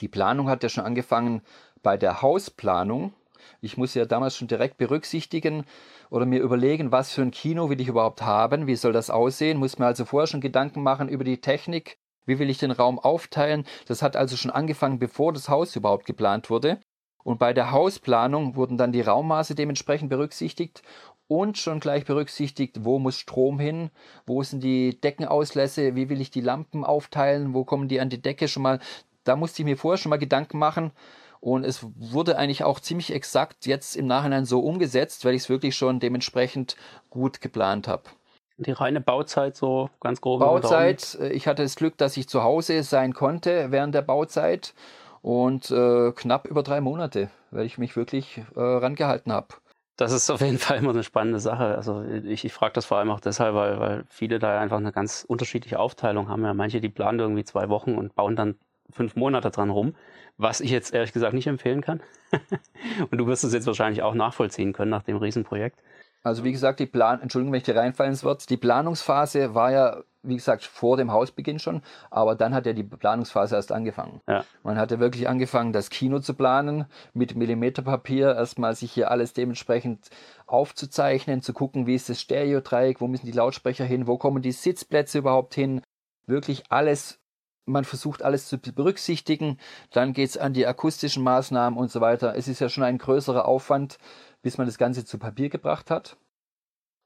Die 0.00 0.08
Planung 0.08 0.48
hat 0.48 0.62
ja 0.62 0.68
schon 0.68 0.84
angefangen 0.84 1.42
bei 1.82 1.96
der 1.96 2.22
Hausplanung. 2.22 3.12
Ich 3.60 3.76
muss 3.76 3.94
ja 3.94 4.04
damals 4.04 4.36
schon 4.36 4.48
direkt 4.48 4.76
berücksichtigen 4.78 5.64
oder 6.10 6.26
mir 6.26 6.40
überlegen, 6.40 6.92
was 6.92 7.12
für 7.12 7.22
ein 7.22 7.30
Kino 7.30 7.70
will 7.70 7.80
ich 7.80 7.88
überhaupt 7.88 8.22
haben, 8.22 8.66
wie 8.66 8.76
soll 8.76 8.92
das 8.92 9.10
aussehen, 9.10 9.58
muss 9.58 9.78
mir 9.78 9.86
also 9.86 10.04
vorher 10.04 10.26
schon 10.26 10.40
Gedanken 10.40 10.82
machen 10.82 11.08
über 11.08 11.24
die 11.24 11.40
Technik, 11.40 11.98
wie 12.26 12.38
will 12.38 12.50
ich 12.50 12.58
den 12.58 12.70
Raum 12.70 12.98
aufteilen. 12.98 13.64
Das 13.86 14.02
hat 14.02 14.16
also 14.16 14.36
schon 14.36 14.50
angefangen, 14.50 14.98
bevor 14.98 15.32
das 15.32 15.48
Haus 15.48 15.74
überhaupt 15.76 16.06
geplant 16.06 16.50
wurde. 16.50 16.80
Und 17.24 17.38
bei 17.38 17.52
der 17.52 17.72
Hausplanung 17.72 18.56
wurden 18.56 18.76
dann 18.76 18.92
die 18.92 19.00
Raummaße 19.00 19.54
dementsprechend 19.54 20.08
berücksichtigt 20.08 20.82
und 21.26 21.58
schon 21.58 21.78
gleich 21.78 22.06
berücksichtigt, 22.06 22.84
wo 22.84 22.98
muss 22.98 23.18
Strom 23.18 23.60
hin, 23.60 23.90
wo 24.26 24.42
sind 24.42 24.62
die 24.62 24.98
Deckenauslässe, 24.98 25.94
wie 25.94 26.08
will 26.08 26.20
ich 26.20 26.30
die 26.30 26.40
Lampen 26.40 26.84
aufteilen, 26.84 27.52
wo 27.52 27.64
kommen 27.64 27.88
die 27.88 28.00
an 28.00 28.08
die 28.08 28.22
Decke 28.22 28.48
schon 28.48 28.62
mal. 28.62 28.80
Da 29.28 29.36
musste 29.36 29.62
ich 29.62 29.66
mir 29.66 29.76
vorher 29.76 29.98
schon 29.98 30.10
mal 30.10 30.18
Gedanken 30.18 30.58
machen 30.58 30.92
und 31.40 31.64
es 31.64 31.86
wurde 31.96 32.36
eigentlich 32.36 32.64
auch 32.64 32.80
ziemlich 32.80 33.12
exakt 33.12 33.66
jetzt 33.66 33.96
im 33.96 34.06
Nachhinein 34.06 34.44
so 34.44 34.60
umgesetzt, 34.60 35.24
weil 35.24 35.34
ich 35.34 35.42
es 35.42 35.48
wirklich 35.48 35.76
schon 35.76 36.00
dementsprechend 36.00 36.76
gut 37.10 37.40
geplant 37.40 37.86
habe. 37.88 38.04
Die 38.56 38.72
reine 38.72 39.00
Bauzeit 39.00 39.56
so 39.56 39.88
ganz 40.00 40.20
grob. 40.20 40.40
Bauzeit, 40.40 41.16
äh, 41.20 41.28
ich 41.28 41.46
hatte 41.46 41.62
das 41.62 41.76
Glück, 41.76 41.96
dass 41.96 42.16
ich 42.16 42.28
zu 42.28 42.42
Hause 42.42 42.82
sein 42.82 43.14
konnte 43.14 43.70
während 43.70 43.94
der 43.94 44.02
Bauzeit 44.02 44.74
und 45.22 45.70
äh, 45.70 46.10
knapp 46.12 46.48
über 46.48 46.64
drei 46.64 46.80
Monate, 46.80 47.30
weil 47.52 47.66
ich 47.66 47.78
mich 47.78 47.94
wirklich 47.94 48.42
äh, 48.56 48.60
rangehalten 48.60 49.32
habe. 49.32 49.48
Das 49.96 50.10
ist 50.10 50.28
auf 50.30 50.40
jeden 50.40 50.58
Fall 50.58 50.78
immer 50.78 50.90
eine 50.90 51.04
spannende 51.04 51.38
Sache. 51.38 51.76
Also 51.76 52.02
ich, 52.02 52.44
ich 52.44 52.52
frage 52.52 52.72
das 52.72 52.86
vor 52.86 52.98
allem 52.98 53.10
auch 53.10 53.20
deshalb, 53.20 53.54
weil, 53.54 53.78
weil 53.78 54.04
viele 54.08 54.40
da 54.40 54.58
einfach 54.58 54.78
eine 54.78 54.90
ganz 54.90 55.24
unterschiedliche 55.28 55.78
Aufteilung 55.78 56.28
haben. 56.28 56.44
Ja, 56.44 56.52
manche, 56.52 56.80
die 56.80 56.88
planen 56.88 57.20
irgendwie 57.20 57.44
zwei 57.44 57.68
Wochen 57.68 57.94
und 57.94 58.16
bauen 58.16 58.34
dann 58.34 58.56
fünf 58.90 59.16
Monate 59.16 59.50
dran 59.50 59.70
rum, 59.70 59.94
was 60.36 60.60
ich 60.60 60.70
jetzt 60.70 60.94
ehrlich 60.94 61.12
gesagt 61.12 61.34
nicht 61.34 61.46
empfehlen 61.46 61.80
kann. 61.80 62.00
und 63.10 63.18
du 63.18 63.26
wirst 63.26 63.44
es 63.44 63.52
jetzt 63.52 63.66
wahrscheinlich 63.66 64.02
auch 64.02 64.14
nachvollziehen 64.14 64.72
können 64.72 64.90
nach 64.90 65.02
dem 65.02 65.16
Riesenprojekt. 65.16 65.82
Also 66.22 66.44
wie 66.44 66.52
gesagt, 66.52 66.80
die 66.80 66.86
Plan, 66.86 67.20
Entschuldigung, 67.20 67.52
wenn 67.52 67.58
ich 67.58 67.64
dir 67.64 67.76
reinfallen 67.76 68.20
Wort, 68.22 68.50
die 68.50 68.56
Planungsphase 68.56 69.54
war 69.54 69.70
ja, 69.70 70.02
wie 70.22 70.34
gesagt, 70.34 70.64
vor 70.64 70.96
dem 70.96 71.12
Hausbeginn 71.12 71.58
schon, 71.60 71.80
aber 72.10 72.34
dann 72.34 72.54
hat 72.54 72.66
ja 72.66 72.72
die 72.72 72.82
Planungsphase 72.82 73.54
erst 73.54 73.70
angefangen. 73.70 74.20
Ja. 74.26 74.44
Man 74.64 74.78
hatte 74.78 74.98
wirklich 74.98 75.28
angefangen, 75.28 75.72
das 75.72 75.90
Kino 75.90 76.18
zu 76.18 76.34
planen, 76.34 76.86
mit 77.14 77.36
Millimeterpapier, 77.36 78.34
erstmal 78.34 78.74
sich 78.74 78.92
hier 78.92 79.10
alles 79.10 79.32
dementsprechend 79.32 80.10
aufzuzeichnen, 80.46 81.40
zu 81.40 81.52
gucken, 81.52 81.86
wie 81.86 81.94
ist 81.94 82.08
das 82.08 82.20
Stereodreieck, 82.20 83.00
wo 83.00 83.06
müssen 83.06 83.26
die 83.26 83.32
Lautsprecher 83.32 83.84
hin, 83.84 84.06
wo 84.06 84.18
kommen 84.18 84.42
die 84.42 84.52
Sitzplätze 84.52 85.18
überhaupt 85.18 85.54
hin, 85.54 85.82
wirklich 86.26 86.64
alles 86.68 87.20
man 87.68 87.84
versucht 87.84 88.22
alles 88.22 88.48
zu 88.48 88.58
berücksichtigen, 88.58 89.58
dann 89.90 90.12
geht 90.12 90.30
es 90.30 90.38
an 90.38 90.52
die 90.52 90.66
akustischen 90.66 91.22
Maßnahmen 91.22 91.78
und 91.78 91.90
so 91.90 92.00
weiter. 92.00 92.34
Es 92.36 92.48
ist 92.48 92.60
ja 92.60 92.68
schon 92.68 92.84
ein 92.84 92.98
größerer 92.98 93.46
Aufwand, 93.46 93.98
bis 94.42 94.58
man 94.58 94.66
das 94.66 94.78
Ganze 94.78 95.04
zu 95.04 95.18
Papier 95.18 95.48
gebracht 95.48 95.90
hat. 95.90 96.16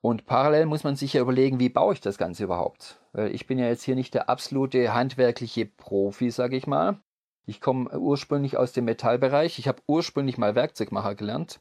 Und 0.01 0.27
parallel 0.27 0.66
muss 0.66 0.83
man 0.83 0.96
sich 0.96 1.12
ja 1.12 1.20
überlegen, 1.20 1.61
wie 1.61 1.68
baue 1.68 1.94
ich 1.94 2.01
das 2.01 2.18
Ganze 2.18 2.44
überhaupt? 2.44 3.01
Weil 3.12 3.33
ich 3.35 3.46
bin 3.46 3.59
ja 3.59 3.66
jetzt 3.66 3.85
hier 3.85 3.94
nicht 3.94 4.14
der 4.14 4.29
absolute 4.29 4.92
handwerkliche 4.92 5.66
Profi, 5.66 6.31
sage 6.31 6.57
ich 6.57 6.66
mal. 6.66 7.01
Ich 7.46 7.61
komme 7.61 7.90
ursprünglich 7.98 8.57
aus 8.57 8.72
dem 8.72 8.85
Metallbereich. 8.85 9.59
Ich 9.59 9.68
habe 9.68 9.83
ursprünglich 9.87 10.38
mal 10.38 10.55
Werkzeugmacher 10.55 11.14
gelernt. 11.14 11.61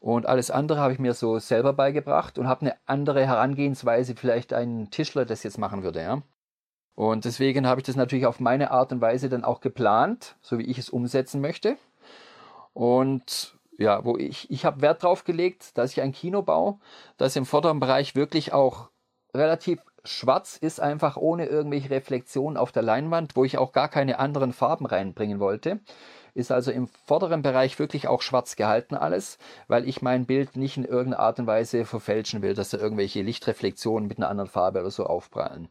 Und 0.00 0.26
alles 0.26 0.50
andere 0.50 0.80
habe 0.80 0.94
ich 0.94 0.98
mir 0.98 1.14
so 1.14 1.38
selber 1.38 1.74
beigebracht 1.74 2.38
und 2.38 2.48
habe 2.48 2.62
eine 2.62 2.76
andere 2.86 3.26
Herangehensweise, 3.26 4.16
vielleicht 4.16 4.52
ein 4.52 4.90
Tischler 4.90 5.26
das 5.26 5.42
jetzt 5.42 5.58
machen 5.58 5.82
würde. 5.82 6.00
Ja? 6.00 6.22
Und 6.94 7.24
deswegen 7.24 7.66
habe 7.66 7.80
ich 7.80 7.86
das 7.86 7.96
natürlich 7.96 8.26
auf 8.26 8.40
meine 8.40 8.70
Art 8.70 8.92
und 8.92 9.00
Weise 9.00 9.28
dann 9.28 9.44
auch 9.44 9.60
geplant, 9.60 10.36
so 10.42 10.58
wie 10.58 10.64
ich 10.66 10.78
es 10.78 10.90
umsetzen 10.90 11.40
möchte. 11.40 11.76
Und 12.74 13.54
ja, 13.78 14.04
wo 14.04 14.16
ich, 14.18 14.50
ich 14.50 14.64
habe 14.64 14.82
Wert 14.82 15.02
drauf 15.02 15.24
gelegt, 15.24 15.78
dass 15.78 15.92
ich 15.92 16.02
ein 16.02 16.12
Kino 16.12 16.42
baue, 16.42 16.78
das 17.16 17.36
im 17.36 17.46
vorderen 17.46 17.80
Bereich 17.80 18.14
wirklich 18.14 18.52
auch 18.52 18.90
relativ 19.34 19.80
schwarz 20.04 20.56
ist, 20.56 20.80
einfach 20.80 21.16
ohne 21.16 21.46
irgendwelche 21.46 21.90
Reflexionen 21.90 22.56
auf 22.56 22.72
der 22.72 22.82
Leinwand, 22.82 23.36
wo 23.36 23.44
ich 23.44 23.58
auch 23.58 23.72
gar 23.72 23.88
keine 23.88 24.18
anderen 24.18 24.52
Farben 24.52 24.86
reinbringen 24.86 25.40
wollte. 25.40 25.80
Ist 26.34 26.52
also 26.52 26.70
im 26.70 26.86
vorderen 26.86 27.42
Bereich 27.42 27.78
wirklich 27.78 28.06
auch 28.06 28.22
schwarz 28.22 28.56
gehalten 28.56 28.94
alles, 28.94 29.38
weil 29.66 29.88
ich 29.88 30.00
mein 30.00 30.26
Bild 30.26 30.56
nicht 30.56 30.76
in 30.76 30.84
irgendeiner 30.84 31.22
Art 31.22 31.38
und 31.38 31.46
Weise 31.46 31.84
verfälschen 31.84 32.42
will, 32.42 32.54
dass 32.54 32.70
da 32.70 32.78
irgendwelche 32.78 33.22
Lichtreflexionen 33.22 34.08
mit 34.08 34.18
einer 34.18 34.28
anderen 34.28 34.50
Farbe 34.50 34.80
oder 34.80 34.90
so 34.90 35.04
aufprallen. 35.04 35.68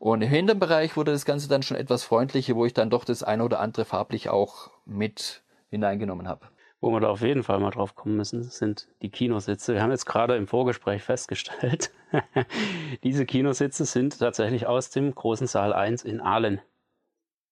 Und 0.00 0.22
im 0.22 0.30
hinteren 0.30 0.58
Bereich 0.58 0.96
wurde 0.96 1.12
das 1.12 1.26
Ganze 1.26 1.46
dann 1.46 1.62
schon 1.62 1.76
etwas 1.76 2.04
freundlicher, 2.04 2.56
wo 2.56 2.64
ich 2.64 2.72
dann 2.72 2.88
doch 2.88 3.04
das 3.04 3.22
eine 3.22 3.44
oder 3.44 3.60
andere 3.60 3.84
farblich 3.84 4.30
auch 4.30 4.70
mit 4.86 5.42
hineingenommen 5.68 6.26
habe. 6.26 6.46
Wo 6.80 6.90
wir 6.90 7.00
da 7.00 7.08
auf 7.10 7.20
jeden 7.20 7.42
Fall 7.42 7.60
mal 7.60 7.70
drauf 7.70 7.94
kommen 7.94 8.16
müssen, 8.16 8.42
sind 8.44 8.88
die 9.02 9.10
Kinositze. 9.10 9.74
Wir 9.74 9.82
haben 9.82 9.90
jetzt 9.90 10.06
gerade 10.06 10.36
im 10.36 10.46
Vorgespräch 10.46 11.02
festgestellt, 11.02 11.92
diese 13.04 13.26
Kinositze 13.26 13.84
sind 13.84 14.18
tatsächlich 14.18 14.66
aus 14.66 14.88
dem 14.88 15.14
großen 15.14 15.46
Saal 15.46 15.74
1 15.74 16.04
in 16.04 16.22
Aalen. 16.22 16.62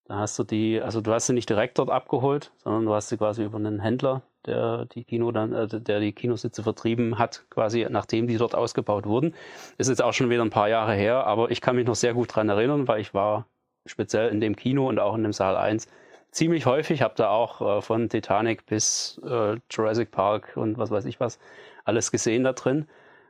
Da 0.09 0.17
hast 0.17 0.39
du 0.39 0.45
die, 0.45 0.81
also 0.81 1.01
du 1.01 1.13
hast 1.13 1.27
sie 1.27 1.35
nicht 1.35 1.49
direkt 1.49 1.79
dort 1.79 1.91
abgeholt, 1.91 2.51
sondern 2.65 2.87
du 2.87 2.95
hast 2.95 3.09
sie 3.09 3.19
quasi 3.19 3.45
über 3.45 3.59
einen 3.59 3.81
Händler 3.81 4.23
der 4.49 4.87
die 4.87 5.05
Kino 5.05 5.31
dann, 5.31 5.53
äh, 5.53 5.69
der 5.69 6.01
die 6.01 6.13
Kinositze 6.13 6.63
vertrieben 6.63 7.19
hat, 7.19 7.45
quasi 7.51 7.87
nachdem 7.89 8.27
die 8.27 8.37
dort 8.37 8.55
ausgebaut 8.55 9.07
wurden. 9.07 9.35
Ist 9.77 9.89
jetzt 9.89 10.03
auch 10.03 10.13
schon 10.13 10.31
wieder 10.31 10.43
ein 10.43 10.51
paar 10.51 10.69
Jahre 10.69 10.95
her, 10.95 11.27
aber 11.27 11.51
ich 11.51 11.61
kann 11.61 11.77
mich 11.77 11.87
noch 11.87 11.95
sehr 11.95 12.15
gut 12.15 12.35
dran 12.35 12.49
erinnern, 12.49 12.89
weil 12.89 13.01
ich 13.01 13.15
war 13.15 13.47
speziell 13.87 14.29
in 14.31 14.41
dem 14.41 14.57
Kino 14.57 14.89
und 14.89 14.99
auch 14.99 15.15
in 15.15 15.23
dem 15.23 15.33
Saal 15.33 15.57
1 15.57 15.89
ziemlich 16.31 16.67
häufig, 16.67 17.03
habe 17.03 17.15
da 17.17 17.31
auch 17.31 17.79
äh, 17.79 17.83
von 17.83 18.09
Titanic 18.09 18.67
bis 18.67 19.21
äh, 19.25 19.57
Jurassic 19.71 20.11
Park 20.11 20.57
und 20.57 20.79
was 20.79 20.91
weiß 20.91 21.05
ich 21.07 21.21
was 21.21 21.39
alles 21.85 22.11
gesehen 22.11 22.45
da 22.45 22.53
drin. 22.53 22.87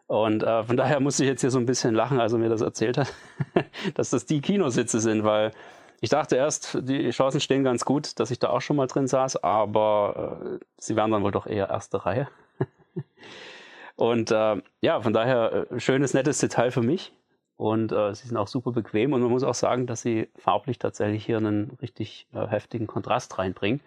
Und 0.07 0.43
äh, 0.43 0.65
von 0.65 0.77
daher 0.77 1.01
musste 1.01 1.23
ich 1.23 1.29
jetzt 1.29 1.43
hier 1.43 1.51
so 1.51 1.59
ein 1.59 1.67
bisschen 1.67 1.95
lachen, 1.95 2.19
als 2.19 2.33
er 2.33 2.39
mir 2.39 2.49
das 2.49 2.63
erzählt 2.63 2.97
hat, 2.97 3.13
dass 3.95 4.11
das 4.11 4.25
die 4.25 4.41
Kinositze 4.41 5.01
sind, 5.01 5.23
weil 5.23 5.53
ich 6.01 6.11
dachte 6.11 6.37
erst, 6.37 6.79
die 6.83 7.11
Chancen 7.11 7.41
stehen 7.41 7.65
ganz 7.65 7.85
gut, 7.85 8.19
dass 8.21 8.31
ich 8.31 8.39
da 8.39 8.51
auch 8.51 8.61
schon 8.61 8.77
mal 8.77 8.87
drin 8.87 9.09
saß, 9.09 9.43
aber 9.43 10.59
äh, 10.61 10.65
sie 10.79 10.97
wären 10.97 11.11
dann 11.11 11.23
wohl 11.23 11.33
doch 11.33 11.47
eher 11.47 11.69
erste 11.69 12.05
Reihe. 12.07 12.29
Und 13.97 14.31
äh, 14.31 14.63
ja, 14.81 15.01
von 15.01 15.13
daher 15.13 15.67
äh, 15.73 15.81
schönes, 15.81 16.15
nettes 16.15 16.39
Detail 16.39 16.71
für 16.71 16.83
mich. 16.83 17.13
Und 17.57 17.91
äh, 17.91 18.15
sie 18.15 18.29
sind 18.29 18.37
auch 18.37 18.47
super 18.47 18.71
bequem 18.71 19.13
und 19.13 19.21
man 19.21 19.33
muss 19.33 19.43
auch 19.43 19.55
sagen, 19.55 19.89
dass 19.89 20.01
sie 20.01 20.29
farblich 20.37 20.79
tatsächlich 20.79 21.27
hier 21.27 21.39
einen 21.39 21.77
richtig 21.83 22.29
äh, 22.33 22.47
heftigen 22.47 22.87
Kontrast 22.87 23.37
reinbringen, 23.37 23.81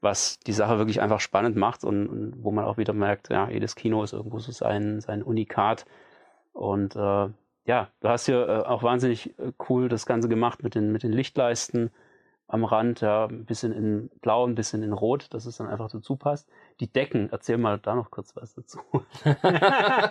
was 0.00 0.38
die 0.38 0.52
Sache 0.52 0.78
wirklich 0.78 1.00
einfach 1.00 1.18
spannend 1.18 1.56
macht 1.56 1.82
und, 1.82 2.06
und, 2.06 2.44
wo 2.44 2.52
man 2.52 2.64
auch 2.64 2.78
wieder 2.78 2.92
merkt, 2.92 3.30
ja, 3.30 3.50
jedes 3.50 3.74
Kino 3.74 4.04
ist 4.04 4.12
irgendwo 4.12 4.38
so 4.38 4.52
sein, 4.52 5.00
sein 5.00 5.24
Unikat. 5.24 5.84
Und 6.52 6.94
ja, 7.68 7.88
du 8.00 8.08
hast 8.08 8.24
hier 8.24 8.48
äh, 8.48 8.66
auch 8.66 8.82
wahnsinnig 8.82 9.38
äh, 9.38 9.52
cool 9.68 9.90
das 9.90 10.06
Ganze 10.06 10.28
gemacht 10.28 10.62
mit 10.62 10.74
den, 10.74 10.90
mit 10.90 11.02
den 11.02 11.12
Lichtleisten 11.12 11.90
am 12.50 12.64
Rand, 12.64 13.02
ja, 13.02 13.26
ein 13.26 13.44
bisschen 13.44 13.72
in 13.72 14.08
Blau, 14.22 14.46
ein 14.46 14.54
bisschen 14.54 14.82
in 14.82 14.94
Rot, 14.94 15.26
dass 15.34 15.44
es 15.44 15.58
dann 15.58 15.68
einfach 15.68 15.90
dazu 15.90 16.16
passt. 16.16 16.48
Die 16.80 16.90
Decken, 16.90 17.28
erzähl 17.30 17.58
mal 17.58 17.78
da 17.78 17.94
noch 17.94 18.10
kurz 18.10 18.34
was 18.36 18.54
dazu. 18.54 18.80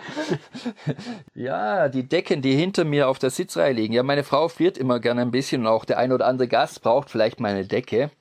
ja, 1.34 1.88
die 1.88 2.08
Decken, 2.08 2.42
die 2.42 2.54
hinter 2.54 2.84
mir 2.84 3.08
auf 3.08 3.18
der 3.18 3.30
Sitzreihe 3.30 3.72
liegen. 3.72 3.92
Ja, 3.92 4.04
meine 4.04 4.22
Frau 4.22 4.46
friert 4.46 4.78
immer 4.78 5.00
gerne 5.00 5.22
ein 5.22 5.32
bisschen 5.32 5.62
und 5.62 5.66
auch 5.66 5.84
der 5.84 5.98
ein 5.98 6.12
oder 6.12 6.28
andere 6.28 6.46
Gast 6.46 6.80
braucht 6.82 7.10
vielleicht 7.10 7.40
mal 7.40 7.50
eine 7.50 7.66
Decke. 7.66 8.12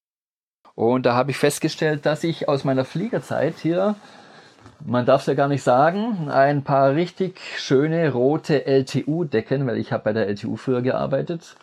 Und 0.73 1.06
da 1.06 1.13
habe 1.13 1.30
ich 1.30 1.38
festgestellt, 1.38 2.08
dass 2.08 2.23
ich 2.23 2.50
aus 2.50 2.63
meiner 2.63 2.86
Fliegerzeit 2.86 3.60
hier, 3.60 3.95
man 4.86 5.06
darf 5.06 5.22
es 5.22 5.28
ja 5.28 5.34
gar 5.34 5.48
nicht 5.48 5.63
sagen, 5.63 6.30
ein 6.30 6.63
paar 6.63 6.96
richtig 6.96 7.40
schöne 7.58 8.12
rote 8.12 8.66
LTU-Decken, 8.66 9.66
weil 9.68 9.78
ich 9.78 9.92
habe 9.92 10.04
bei 10.04 10.13
der 10.13 10.28
LTU 10.28 10.56
früher 10.56 10.82
gearbeitet, 10.82 11.56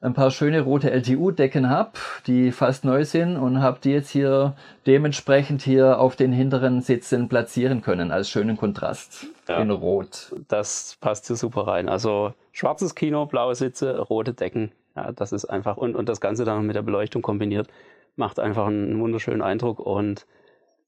ein 0.00 0.14
paar 0.14 0.30
schöne 0.30 0.62
rote 0.62 0.90
LTU-Decken 0.90 1.70
habe, 1.70 1.92
die 2.26 2.50
fast 2.50 2.84
neu 2.84 3.04
sind 3.04 3.36
und 3.36 3.62
habe 3.62 3.78
die 3.82 3.92
jetzt 3.92 4.10
hier 4.10 4.54
dementsprechend 4.86 5.62
hier 5.62 6.00
auf 6.00 6.16
den 6.16 6.32
hinteren 6.32 6.80
Sitzen 6.80 7.28
platzieren 7.28 7.82
können 7.82 8.10
als 8.10 8.28
schönen 8.28 8.56
Kontrast 8.56 9.26
ja, 9.48 9.58
in 9.58 9.70
Rot. 9.70 10.34
Das 10.48 10.96
passt 11.00 11.28
hier 11.28 11.36
super 11.36 11.68
rein. 11.68 11.88
Also 11.88 12.34
schwarzes 12.50 12.94
Kino, 12.94 13.26
blaue 13.26 13.54
Sitze, 13.54 13.98
rote 13.98 14.34
Decken. 14.34 14.72
Ja, 14.96 15.12
das 15.12 15.32
ist 15.32 15.44
einfach 15.44 15.76
und, 15.76 15.94
und 15.94 16.08
das 16.08 16.20
Ganze 16.20 16.44
dann 16.44 16.66
mit 16.66 16.76
der 16.76 16.82
Beleuchtung 16.82 17.22
kombiniert 17.22 17.68
macht 18.16 18.38
einfach 18.38 18.66
einen 18.66 19.00
wunderschönen 19.00 19.42
Eindruck 19.42 19.78
und 19.80 20.26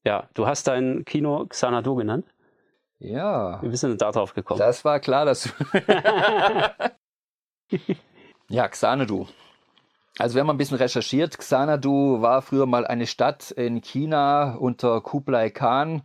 ja, 0.05 0.29
du 0.33 0.47
hast 0.47 0.67
dein 0.67 1.03
Kino 1.05 1.45
Xanadu 1.47 1.95
genannt. 1.95 2.25
Ja. 2.99 3.61
Wie 3.61 3.67
bist 3.67 3.83
du 3.83 3.87
denn 3.87 3.97
da 3.97 4.11
drauf 4.11 4.33
gekommen? 4.33 4.59
Das 4.59 4.85
war 4.85 4.99
klar, 4.99 5.25
dass 5.25 5.43
du 5.43 5.49
Ja, 8.49 8.67
Xanadu. 8.67 9.27
Also 10.17 10.35
wenn 10.35 10.45
man 10.45 10.55
ein 10.55 10.57
bisschen 10.57 10.77
recherchiert, 10.77 11.37
Xanadu 11.37 12.21
war 12.21 12.41
früher 12.41 12.65
mal 12.67 12.87
eine 12.87 13.07
Stadt 13.07 13.51
in 13.51 13.81
China 13.81 14.55
unter 14.55 15.01
Kublai 15.01 15.49
Khan 15.49 16.03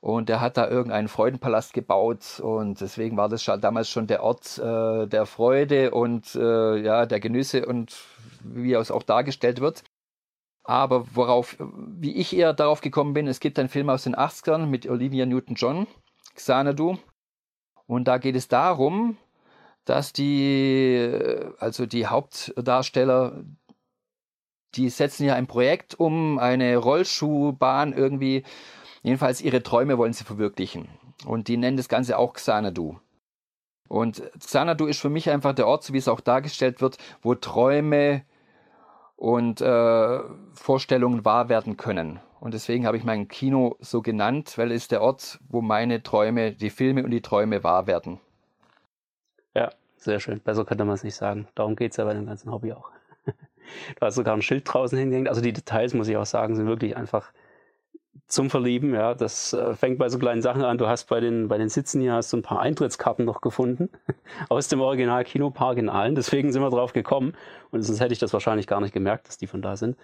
und 0.00 0.30
er 0.30 0.40
hat 0.40 0.56
da 0.56 0.68
irgendeinen 0.68 1.08
Freudenpalast 1.08 1.72
gebaut 1.72 2.38
und 2.40 2.80
deswegen 2.80 3.16
war 3.16 3.28
das 3.28 3.44
damals 3.44 3.90
schon 3.90 4.06
der 4.06 4.22
Ort 4.22 4.58
äh, 4.58 5.06
der 5.06 5.26
Freude 5.26 5.90
und 5.90 6.34
äh, 6.36 6.76
ja 6.76 7.06
der 7.06 7.18
Genüsse 7.18 7.66
und 7.66 7.96
wie 8.44 8.74
es 8.74 8.90
auch 8.90 9.02
dargestellt 9.02 9.60
wird. 9.60 9.82
Aber 10.70 11.16
worauf, 11.16 11.56
wie 11.58 12.14
ich 12.14 12.32
eher 12.32 12.52
darauf 12.52 12.80
gekommen 12.80 13.12
bin, 13.12 13.26
es 13.26 13.40
gibt 13.40 13.58
einen 13.58 13.68
Film 13.68 13.90
aus 13.90 14.04
den 14.04 14.14
80ern 14.14 14.66
mit 14.66 14.88
Olivia 14.88 15.26
Newton-John, 15.26 15.88
Xanadu. 16.36 16.96
Und 17.88 18.06
da 18.06 18.18
geht 18.18 18.36
es 18.36 18.46
darum, 18.46 19.16
dass 19.84 20.12
die, 20.12 21.10
also 21.58 21.86
die 21.86 22.06
Hauptdarsteller, 22.06 23.42
die 24.76 24.90
setzen 24.90 25.24
ja 25.24 25.34
ein 25.34 25.48
Projekt 25.48 25.98
um, 25.98 26.38
eine 26.38 26.76
Rollschuhbahn 26.76 27.92
irgendwie. 27.92 28.44
Jedenfalls 29.02 29.40
ihre 29.40 29.64
Träume 29.64 29.98
wollen 29.98 30.12
sie 30.12 30.22
verwirklichen. 30.22 30.88
Und 31.26 31.48
die 31.48 31.56
nennen 31.56 31.78
das 31.78 31.88
Ganze 31.88 32.16
auch 32.16 32.34
Xanadu. 32.34 33.00
Und 33.88 34.22
Xanadu 34.38 34.86
ist 34.86 35.00
für 35.00 35.10
mich 35.10 35.30
einfach 35.30 35.52
der 35.52 35.66
Ort, 35.66 35.82
so 35.82 35.92
wie 35.94 35.98
es 35.98 36.06
auch 36.06 36.20
dargestellt 36.20 36.80
wird, 36.80 36.96
wo 37.22 37.34
Träume 37.34 38.24
und 39.20 39.60
äh, 39.60 40.20
Vorstellungen 40.54 41.26
wahr 41.26 41.50
werden 41.50 41.76
können. 41.76 42.20
Und 42.40 42.54
deswegen 42.54 42.86
habe 42.86 42.96
ich 42.96 43.04
mein 43.04 43.28
Kino 43.28 43.76
so 43.78 44.00
genannt, 44.00 44.56
weil 44.56 44.72
es 44.72 44.88
der 44.88 45.02
Ort, 45.02 45.38
wo 45.50 45.60
meine 45.60 46.02
Träume, 46.02 46.52
die 46.52 46.70
Filme 46.70 47.04
und 47.04 47.10
die 47.10 47.20
Träume 47.20 47.62
wahr 47.62 47.86
werden. 47.86 48.18
Ja, 49.54 49.72
sehr 49.96 50.20
schön. 50.20 50.40
Besser 50.40 50.64
könnte 50.64 50.86
man 50.86 50.94
es 50.94 51.04
nicht 51.04 51.16
sagen. 51.16 51.48
Darum 51.54 51.76
geht 51.76 51.90
es 51.90 51.98
ja 51.98 52.06
bei 52.06 52.14
dem 52.14 52.24
ganzen 52.24 52.50
Hobby 52.50 52.72
auch. 52.72 52.90
du 53.26 54.00
hast 54.00 54.14
sogar 54.14 54.34
ein 54.34 54.40
Schild 54.40 54.64
draußen 54.64 54.98
hingehängt. 54.98 55.28
Also 55.28 55.42
die 55.42 55.52
Details, 55.52 55.92
muss 55.92 56.08
ich 56.08 56.16
auch 56.16 56.24
sagen, 56.24 56.56
sind 56.56 56.66
wirklich 56.66 56.96
einfach 56.96 57.30
zum 58.30 58.48
Verlieben. 58.48 58.94
Ja, 58.94 59.14
das 59.14 59.52
äh, 59.52 59.74
fängt 59.74 59.98
bei 59.98 60.08
so 60.08 60.18
kleinen 60.18 60.40
Sachen 60.40 60.62
an. 60.62 60.78
Du 60.78 60.86
hast 60.86 61.04
bei 61.04 61.20
den, 61.20 61.48
bei 61.48 61.58
den 61.58 61.68
Sitzen 61.68 62.00
hier 62.00 62.14
hast 62.14 62.32
du 62.32 62.38
ein 62.38 62.42
paar 62.42 62.60
Eintrittskarten 62.60 63.24
noch 63.24 63.40
gefunden 63.40 63.90
aus 64.48 64.68
dem 64.68 64.80
Original 64.80 65.24
Kinopark 65.24 65.78
in 65.78 65.88
Aalen. 65.88 66.14
Deswegen 66.14 66.52
sind 66.52 66.62
wir 66.62 66.70
drauf 66.70 66.92
gekommen. 66.92 67.34
Und 67.70 67.82
sonst 67.82 68.00
hätte 68.00 68.12
ich 68.12 68.18
das 68.18 68.32
wahrscheinlich 68.32 68.66
gar 68.66 68.80
nicht 68.80 68.94
gemerkt, 68.94 69.28
dass 69.28 69.36
die 69.36 69.46
von 69.46 69.62
da 69.62 69.76
sind. 69.76 69.96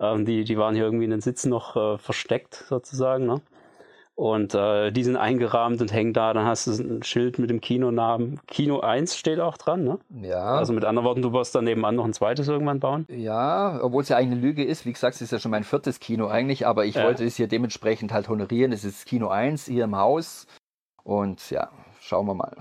Ähm, 0.00 0.24
die, 0.24 0.44
die 0.44 0.56
waren 0.56 0.74
hier 0.74 0.84
irgendwie 0.84 1.04
in 1.04 1.10
den 1.10 1.20
Sitzen 1.20 1.50
noch 1.50 1.76
äh, 1.76 1.98
versteckt 1.98 2.64
sozusagen. 2.68 3.26
Ne? 3.26 3.40
Und 4.14 4.54
äh, 4.54 4.90
die 4.90 5.04
sind 5.04 5.16
eingerahmt 5.16 5.80
und 5.80 5.92
hängen 5.92 6.12
da. 6.12 6.34
Dann 6.34 6.44
hast 6.44 6.66
du 6.66 6.72
ein 6.72 7.02
Schild 7.02 7.38
mit 7.38 7.48
dem 7.48 7.60
Kinonamen. 7.60 8.40
Kino 8.46 8.80
1 8.80 9.16
steht 9.16 9.40
auch 9.40 9.56
dran, 9.56 9.84
ne? 9.84 9.98
Ja. 10.10 10.56
Also 10.56 10.74
mit 10.74 10.84
anderen 10.84 11.06
Worten, 11.06 11.22
du 11.22 11.32
wirst 11.32 11.54
dann 11.54 11.64
nebenan 11.64 11.96
noch 11.96 12.04
ein 12.04 12.12
zweites 12.12 12.46
irgendwann 12.46 12.78
bauen. 12.78 13.06
Ja, 13.08 13.80
obwohl 13.82 14.02
es 14.02 14.10
ja 14.10 14.18
eigentlich 14.18 14.32
eine 14.32 14.40
Lüge 14.40 14.64
ist. 14.64 14.84
Wie 14.84 14.92
gesagt, 14.92 15.16
es 15.16 15.22
ist 15.22 15.32
ja 15.32 15.38
schon 15.38 15.50
mein 15.50 15.64
viertes 15.64 15.98
Kino 15.98 16.28
eigentlich, 16.28 16.66
aber 16.66 16.84
ich 16.84 16.96
ja. 16.96 17.04
wollte 17.04 17.24
es 17.24 17.36
hier 17.36 17.48
dementsprechend 17.48 18.12
halt 18.12 18.28
honorieren. 18.28 18.72
Es 18.72 18.84
ist 18.84 19.06
Kino 19.06 19.28
1 19.28 19.64
hier 19.64 19.84
im 19.84 19.96
Haus. 19.96 20.46
Und 21.04 21.50
ja, 21.50 21.70
schauen 22.00 22.26
wir 22.26 22.34
mal. 22.34 22.58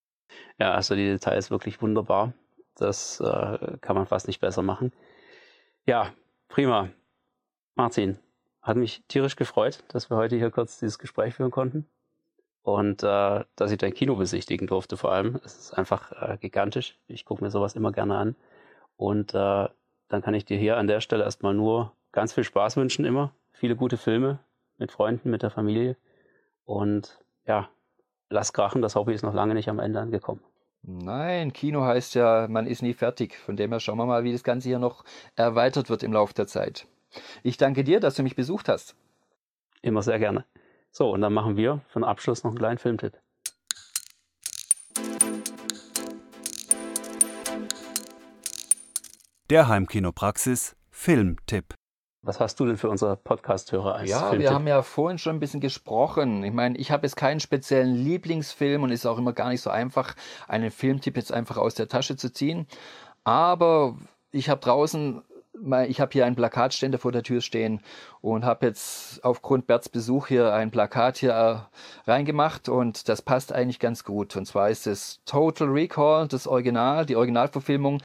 Ja, 0.58 0.72
also 0.72 0.96
die 0.96 1.06
Details 1.06 1.52
wirklich 1.52 1.82
wunderbar. 1.82 2.34
Das 2.76 3.20
äh, 3.20 3.78
kann 3.82 3.96
man 3.96 4.08
fast 4.08 4.28
nicht 4.28 4.40
besser 4.40 4.62
machen. 4.62 4.94
Ja, 5.86 6.08
prima. 6.48 6.90
Martin, 7.76 8.20
hat 8.62 8.78
mich 8.78 9.04
tierisch 9.08 9.36
gefreut, 9.36 9.84
dass 9.90 10.10
wir 10.10 10.18
heute 10.18 10.36
hier 10.36 10.52
kurz 10.52 10.80
dieses 10.80 11.00
Gespräch 11.00 11.36
führen 11.36 11.52
konnten. 11.52 11.88
Und 12.64 13.02
äh, 13.02 13.44
dass 13.56 13.72
ich 13.72 13.80
dein 13.80 13.94
Kino 13.94 14.16
besichtigen 14.16 14.68
durfte 14.68 14.96
vor 14.96 15.12
allem. 15.12 15.40
Es 15.44 15.58
ist 15.58 15.74
einfach 15.74 16.12
äh, 16.12 16.38
gigantisch. 16.38 17.00
Ich 17.08 17.26
gucke 17.26 17.44
mir 17.44 17.50
sowas 17.50 17.76
immer 17.76 17.92
gerne 17.92 18.18
an. 18.18 18.36
Und 18.98 19.34
äh, 19.34 19.68
dann 20.10 20.22
kann 20.22 20.36
ich 20.36 20.46
dir 20.46 20.58
hier 20.58 20.78
an 20.78 20.86
der 20.86 21.02
Stelle 21.02 21.24
erstmal 21.24 21.56
nur 21.56 21.94
ganz 22.12 22.34
viel 22.34 22.44
Spaß 22.44 22.78
wünschen 22.78 23.06
immer. 23.06 23.34
Viele 23.52 23.76
gute 23.76 23.98
Filme 23.98 24.40
mit 24.78 24.92
Freunden, 24.92 25.32
mit 25.32 25.42
der 25.42 25.50
Familie. 25.50 25.98
Und 26.66 27.20
ja, 27.48 27.70
lass 28.30 28.54
krachen, 28.54 28.84
das 28.84 28.96
Hobby 28.96 29.14
ist 29.14 29.24
noch 29.24 29.34
lange 29.34 29.56
nicht 29.56 29.70
am 29.70 29.80
Ende 29.80 30.00
angekommen. 30.00 30.42
Nein, 30.84 31.54
Kino 31.54 31.84
heißt 31.84 32.16
ja, 32.16 32.48
man 32.48 32.66
ist 32.66 32.82
nie 32.82 32.94
fertig. 32.94 33.38
Von 33.38 33.56
dem 33.56 33.72
her 33.72 33.80
schauen 33.80 33.98
wir 33.98 34.06
mal, 34.06 34.24
wie 34.24 34.32
das 34.32 34.44
Ganze 34.44 34.70
hier 34.70 34.80
noch 34.80 35.04
erweitert 35.36 35.90
wird 35.90 36.04
im 36.04 36.14
Laufe 36.14 36.34
der 36.34 36.48
Zeit. 36.48 36.88
Ich 37.44 37.58
danke 37.58 37.84
dir, 37.84 38.00
dass 38.00 38.16
du 38.16 38.24
mich 38.24 38.36
besucht 38.36 38.70
hast. 38.70 38.96
Immer 39.82 40.02
sehr 40.02 40.20
gerne. 40.20 40.46
So, 40.92 41.10
und 41.10 41.22
dann 41.22 41.34
machen 41.34 41.58
wir 41.58 41.82
für 41.88 42.00
den 42.00 42.04
Abschluss 42.04 42.44
noch 42.44 42.52
einen 42.52 42.60
kleinen 42.60 42.78
Filmtipp. 42.78 43.18
Der 49.50 49.68
Heimkinopraxis 49.68 50.76
Filmtipp. 50.90 51.74
Was 52.24 52.40
hast 52.40 52.60
du 52.60 52.66
denn 52.68 52.78
für 52.78 52.88
unsere 52.90 53.18
Podcast-Hörer 53.18 53.96
als 53.96 54.10
Ja, 54.10 54.20
Filmtipp? 54.20 54.40
wir 54.42 54.54
haben 54.54 54.68
ja 54.68 54.82
vorhin 54.84 55.18
schon 55.18 55.36
ein 55.36 55.40
bisschen 55.40 55.60
gesprochen. 55.60 56.44
Ich 56.44 56.54
meine, 56.54 56.78
ich 56.78 56.92
habe 56.92 57.06
jetzt 57.08 57.16
keinen 57.16 57.40
speziellen 57.40 57.96
Lieblingsfilm 57.96 58.84
und 58.84 58.92
es 58.92 59.00
ist 59.02 59.06
auch 59.08 59.18
immer 59.18 59.34
gar 59.34 59.50
nicht 59.50 59.62
so 59.62 59.72
einfach, 59.72 60.16
einen 60.48 60.70
Filmtipp 60.72 61.18
jetzt 61.18 61.34
einfach 61.34 61.58
aus 61.58 61.74
der 61.74 61.88
Tasche 61.88 62.16
zu 62.16 62.32
ziehen. 62.32 62.68
Aber 63.24 63.98
ich 64.32 64.50
habe 64.50 64.62
draußen 64.62 65.24
ich 65.88 66.02
habe 66.02 66.12
hier 66.12 66.26
einen 66.26 66.36
Plakatständer 66.36 66.98
vor 66.98 67.12
der 67.12 67.24
Tür 67.24 67.42
stehen 67.42 67.82
und 68.22 68.46
habe 68.46 68.66
jetzt 68.66 69.24
aufgrund 69.24 69.68
Berts 69.68 69.90
Besuch 69.90 70.28
hier 70.28 70.54
ein 70.54 70.72
Plakat 70.72 71.18
hier 71.18 71.32
äh, 71.32 72.10
reingemacht 72.10 72.70
und 72.70 73.08
das 73.10 73.22
passt 73.22 73.54
eigentlich 73.54 73.80
ganz 73.80 74.04
gut. 74.04 74.36
Und 74.36 74.46
zwar 74.46 74.70
ist 74.70 74.88
es 74.88 75.22
Total 75.26 75.68
Recall, 75.68 76.28
das 76.28 76.48
Original, 76.48 77.06
die 77.06 77.16
Originalverfilmung 77.16 78.02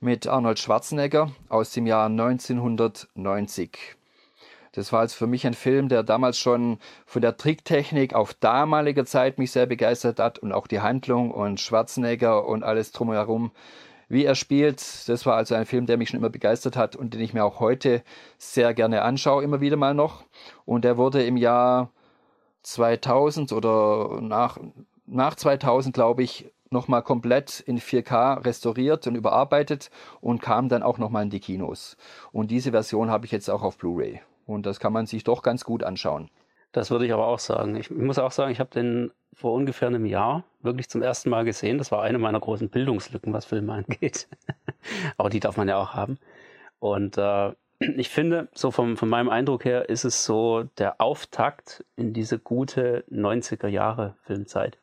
mit 0.00 0.26
Arnold 0.26 0.58
Schwarzenegger 0.58 1.32
aus 1.48 1.72
dem 1.72 1.86
Jahr 1.86 2.06
1990. 2.06 3.96
Das 4.72 4.92
war 4.92 5.02
jetzt 5.02 5.14
für 5.14 5.28
mich 5.28 5.46
ein 5.46 5.54
Film, 5.54 5.88
der 5.88 6.02
damals 6.02 6.36
schon 6.36 6.78
von 7.06 7.22
der 7.22 7.36
Tricktechnik 7.36 8.12
auf 8.12 8.34
damaliger 8.34 9.04
Zeit 9.04 9.38
mich 9.38 9.52
sehr 9.52 9.66
begeistert 9.66 10.18
hat 10.18 10.40
und 10.40 10.52
auch 10.52 10.66
die 10.66 10.80
Handlung 10.80 11.30
und 11.30 11.60
Schwarzenegger 11.60 12.44
und 12.44 12.64
alles 12.64 12.90
drumherum 12.90 13.52
wie 14.08 14.24
er 14.24 14.34
spielt. 14.34 15.08
Das 15.08 15.26
war 15.26 15.36
also 15.36 15.54
ein 15.54 15.66
Film, 15.66 15.86
der 15.86 15.96
mich 15.96 16.10
schon 16.10 16.18
immer 16.18 16.30
begeistert 16.30 16.76
hat 16.76 16.96
und 16.96 17.14
den 17.14 17.20
ich 17.20 17.34
mir 17.34 17.44
auch 17.44 17.60
heute 17.60 18.02
sehr 18.38 18.74
gerne 18.74 19.02
anschaue, 19.02 19.44
immer 19.44 19.60
wieder 19.60 19.76
mal 19.76 19.94
noch. 19.94 20.24
Und 20.64 20.84
er 20.84 20.96
wurde 20.96 21.24
im 21.24 21.36
Jahr 21.36 21.90
2000 22.62 23.52
oder 23.52 24.20
nach, 24.20 24.58
nach 25.06 25.34
2000, 25.34 25.94
glaube 25.94 26.22
ich, 26.22 26.50
nochmal 26.70 27.02
komplett 27.02 27.60
in 27.60 27.78
4K 27.78 28.44
restauriert 28.44 29.06
und 29.06 29.14
überarbeitet 29.14 29.90
und 30.20 30.42
kam 30.42 30.68
dann 30.68 30.82
auch 30.82 30.98
nochmal 30.98 31.22
in 31.22 31.30
die 31.30 31.40
Kinos. 31.40 31.96
Und 32.32 32.50
diese 32.50 32.72
Version 32.72 33.10
habe 33.10 33.26
ich 33.26 33.32
jetzt 33.32 33.48
auch 33.48 33.62
auf 33.62 33.78
Blu-ray. 33.78 34.20
Und 34.46 34.66
das 34.66 34.80
kann 34.80 34.92
man 34.92 35.06
sich 35.06 35.24
doch 35.24 35.42
ganz 35.42 35.64
gut 35.64 35.82
anschauen. 35.82 36.30
Das 36.72 36.90
würde 36.90 37.06
ich 37.06 37.12
aber 37.12 37.26
auch 37.26 37.38
sagen. 37.38 37.76
Ich 37.76 37.90
muss 37.90 38.18
auch 38.18 38.32
sagen, 38.32 38.50
ich 38.50 38.60
habe 38.60 38.70
den 38.70 39.12
vor 39.34 39.52
ungefähr 39.52 39.88
einem 39.88 40.06
Jahr 40.06 40.44
wirklich 40.62 40.88
zum 40.88 41.02
ersten 41.02 41.30
Mal 41.30 41.44
gesehen. 41.44 41.78
Das 41.78 41.92
war 41.92 42.02
eine 42.02 42.18
meiner 42.18 42.40
großen 42.40 42.68
Bildungslücken, 42.68 43.32
was 43.32 43.44
Filme 43.44 43.72
angeht. 43.88 44.28
Aber 45.16 45.30
die 45.30 45.40
darf 45.40 45.56
man 45.56 45.68
ja 45.68 45.76
auch 45.76 45.94
haben. 45.94 46.18
Und 46.78 47.18
äh, 47.18 47.52
ich 47.78 48.08
finde, 48.08 48.48
so 48.54 48.70
vom, 48.70 48.96
von 48.96 49.08
meinem 49.08 49.28
Eindruck 49.28 49.64
her 49.64 49.88
ist 49.88 50.04
es 50.04 50.24
so 50.24 50.64
der 50.78 51.00
Auftakt 51.00 51.84
in 51.96 52.12
diese 52.12 52.38
gute 52.38 53.04
90er 53.10 53.68
Jahre 53.68 54.14
Filmzeit. 54.22 54.78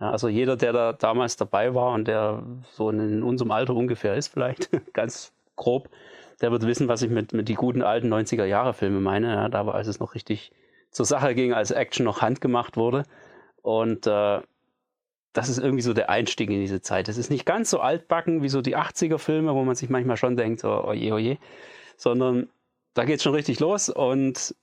Ja, 0.00 0.10
also 0.10 0.28
jeder, 0.28 0.56
der 0.56 0.72
da 0.72 0.92
damals 0.92 1.36
dabei 1.36 1.74
war 1.74 1.92
und 1.92 2.06
der 2.06 2.42
so 2.70 2.90
in 2.90 3.22
unserem 3.22 3.50
Alter 3.50 3.74
ungefähr 3.74 4.14
ist, 4.14 4.28
vielleicht 4.28 4.70
ganz 4.92 5.32
grob, 5.56 5.88
der 6.40 6.52
wird 6.52 6.66
wissen, 6.66 6.88
was 6.88 7.02
ich 7.02 7.10
mit, 7.10 7.32
mit 7.32 7.48
die 7.48 7.54
guten 7.54 7.82
alten 7.82 8.12
90er 8.12 8.44
Jahre 8.44 8.74
Filme 8.74 9.00
meine. 9.00 9.28
Ja, 9.28 9.48
da 9.48 9.66
war, 9.66 9.74
es 9.80 10.00
noch 10.00 10.14
richtig 10.14 10.52
zur 10.90 11.06
Sache 11.06 11.34
ging, 11.34 11.54
als 11.54 11.70
Action 11.70 12.04
noch 12.04 12.20
handgemacht 12.20 12.76
wurde. 12.76 13.04
Und 13.66 14.06
äh, 14.06 14.40
das 15.32 15.48
ist 15.48 15.58
irgendwie 15.58 15.82
so 15.82 15.92
der 15.92 16.08
Einstieg 16.08 16.50
in 16.50 16.60
diese 16.60 16.82
Zeit. 16.82 17.08
Es 17.08 17.18
ist 17.18 17.30
nicht 17.30 17.44
ganz 17.44 17.68
so 17.68 17.80
altbacken 17.80 18.40
wie 18.44 18.48
so 18.48 18.62
die 18.62 18.76
80er 18.76 19.18
Filme, 19.18 19.56
wo 19.56 19.64
man 19.64 19.74
sich 19.74 19.90
manchmal 19.90 20.16
schon 20.16 20.36
denkt, 20.36 20.62
oh, 20.64 20.84
oje, 20.84 21.12
oje, 21.12 21.38
sondern 21.96 22.48
da 22.94 23.04
geht 23.04 23.16
es 23.16 23.24
schon 23.24 23.34
richtig 23.34 23.58
los 23.58 23.88
und 23.88 24.54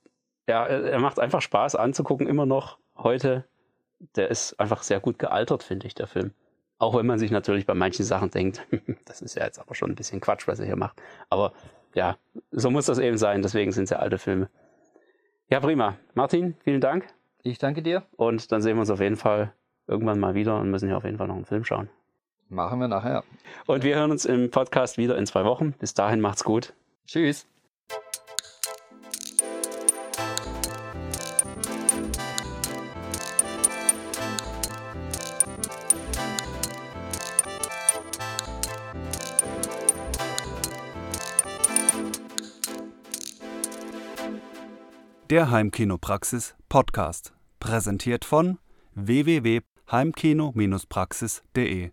ja, 0.48 0.64
er 0.64 0.98
macht 1.00 1.20
einfach 1.20 1.42
Spaß 1.42 1.76
anzugucken, 1.76 2.26
immer 2.26 2.46
noch 2.46 2.78
heute. 2.96 3.44
Der 4.16 4.30
ist 4.30 4.58
einfach 4.58 4.82
sehr 4.82 5.00
gut 5.00 5.18
gealtert, 5.18 5.62
finde 5.62 5.86
ich, 5.86 5.94
der 5.94 6.06
Film. 6.06 6.32
Auch 6.78 6.94
wenn 6.96 7.04
man 7.04 7.18
sich 7.18 7.30
natürlich 7.30 7.66
bei 7.66 7.74
manchen 7.74 8.06
Sachen 8.06 8.30
denkt, 8.30 8.66
das 9.04 9.20
ist 9.20 9.36
ja 9.36 9.44
jetzt 9.44 9.58
aber 9.58 9.74
schon 9.74 9.90
ein 9.90 9.96
bisschen 9.96 10.22
Quatsch, 10.22 10.48
was 10.48 10.60
er 10.60 10.66
hier 10.66 10.76
macht. 10.76 11.02
Aber 11.28 11.52
ja, 11.94 12.16
so 12.52 12.70
muss 12.70 12.86
das 12.86 12.98
eben 12.98 13.18
sein, 13.18 13.42
deswegen 13.42 13.70
sind 13.70 13.84
es 13.84 13.90
ja 13.90 13.98
alte 13.98 14.16
Filme. 14.16 14.48
Ja, 15.50 15.60
prima. 15.60 15.98
Martin, 16.14 16.56
vielen 16.64 16.80
Dank. 16.80 17.06
Ich 17.46 17.58
danke 17.58 17.82
dir. 17.82 18.02
Und 18.16 18.50
dann 18.52 18.62
sehen 18.62 18.76
wir 18.76 18.80
uns 18.80 18.90
auf 18.90 19.00
jeden 19.00 19.16
Fall 19.16 19.52
irgendwann 19.86 20.18
mal 20.18 20.34
wieder 20.34 20.58
und 20.58 20.70
müssen 20.70 20.88
ja 20.88 20.96
auf 20.96 21.04
jeden 21.04 21.18
Fall 21.18 21.28
noch 21.28 21.36
einen 21.36 21.44
Film 21.44 21.62
schauen. 21.62 21.90
Machen 22.48 22.80
wir 22.80 22.88
nachher. 22.88 23.22
Und 23.66 23.84
wir 23.84 23.96
hören 23.96 24.10
uns 24.10 24.24
im 24.24 24.50
Podcast 24.50 24.96
wieder 24.96 25.18
in 25.18 25.26
zwei 25.26 25.44
Wochen. 25.44 25.72
Bis 25.72 25.92
dahin 25.92 26.22
macht's 26.22 26.42
gut. 26.42 26.72
Tschüss. 27.06 27.46
Der 45.28 45.50
Heimkinopraxis 45.50 46.54
Podcast, 46.70 47.33
präsentiert 47.64 48.24
von 48.26 48.58
www.heimkino-praxis.de 48.94 51.90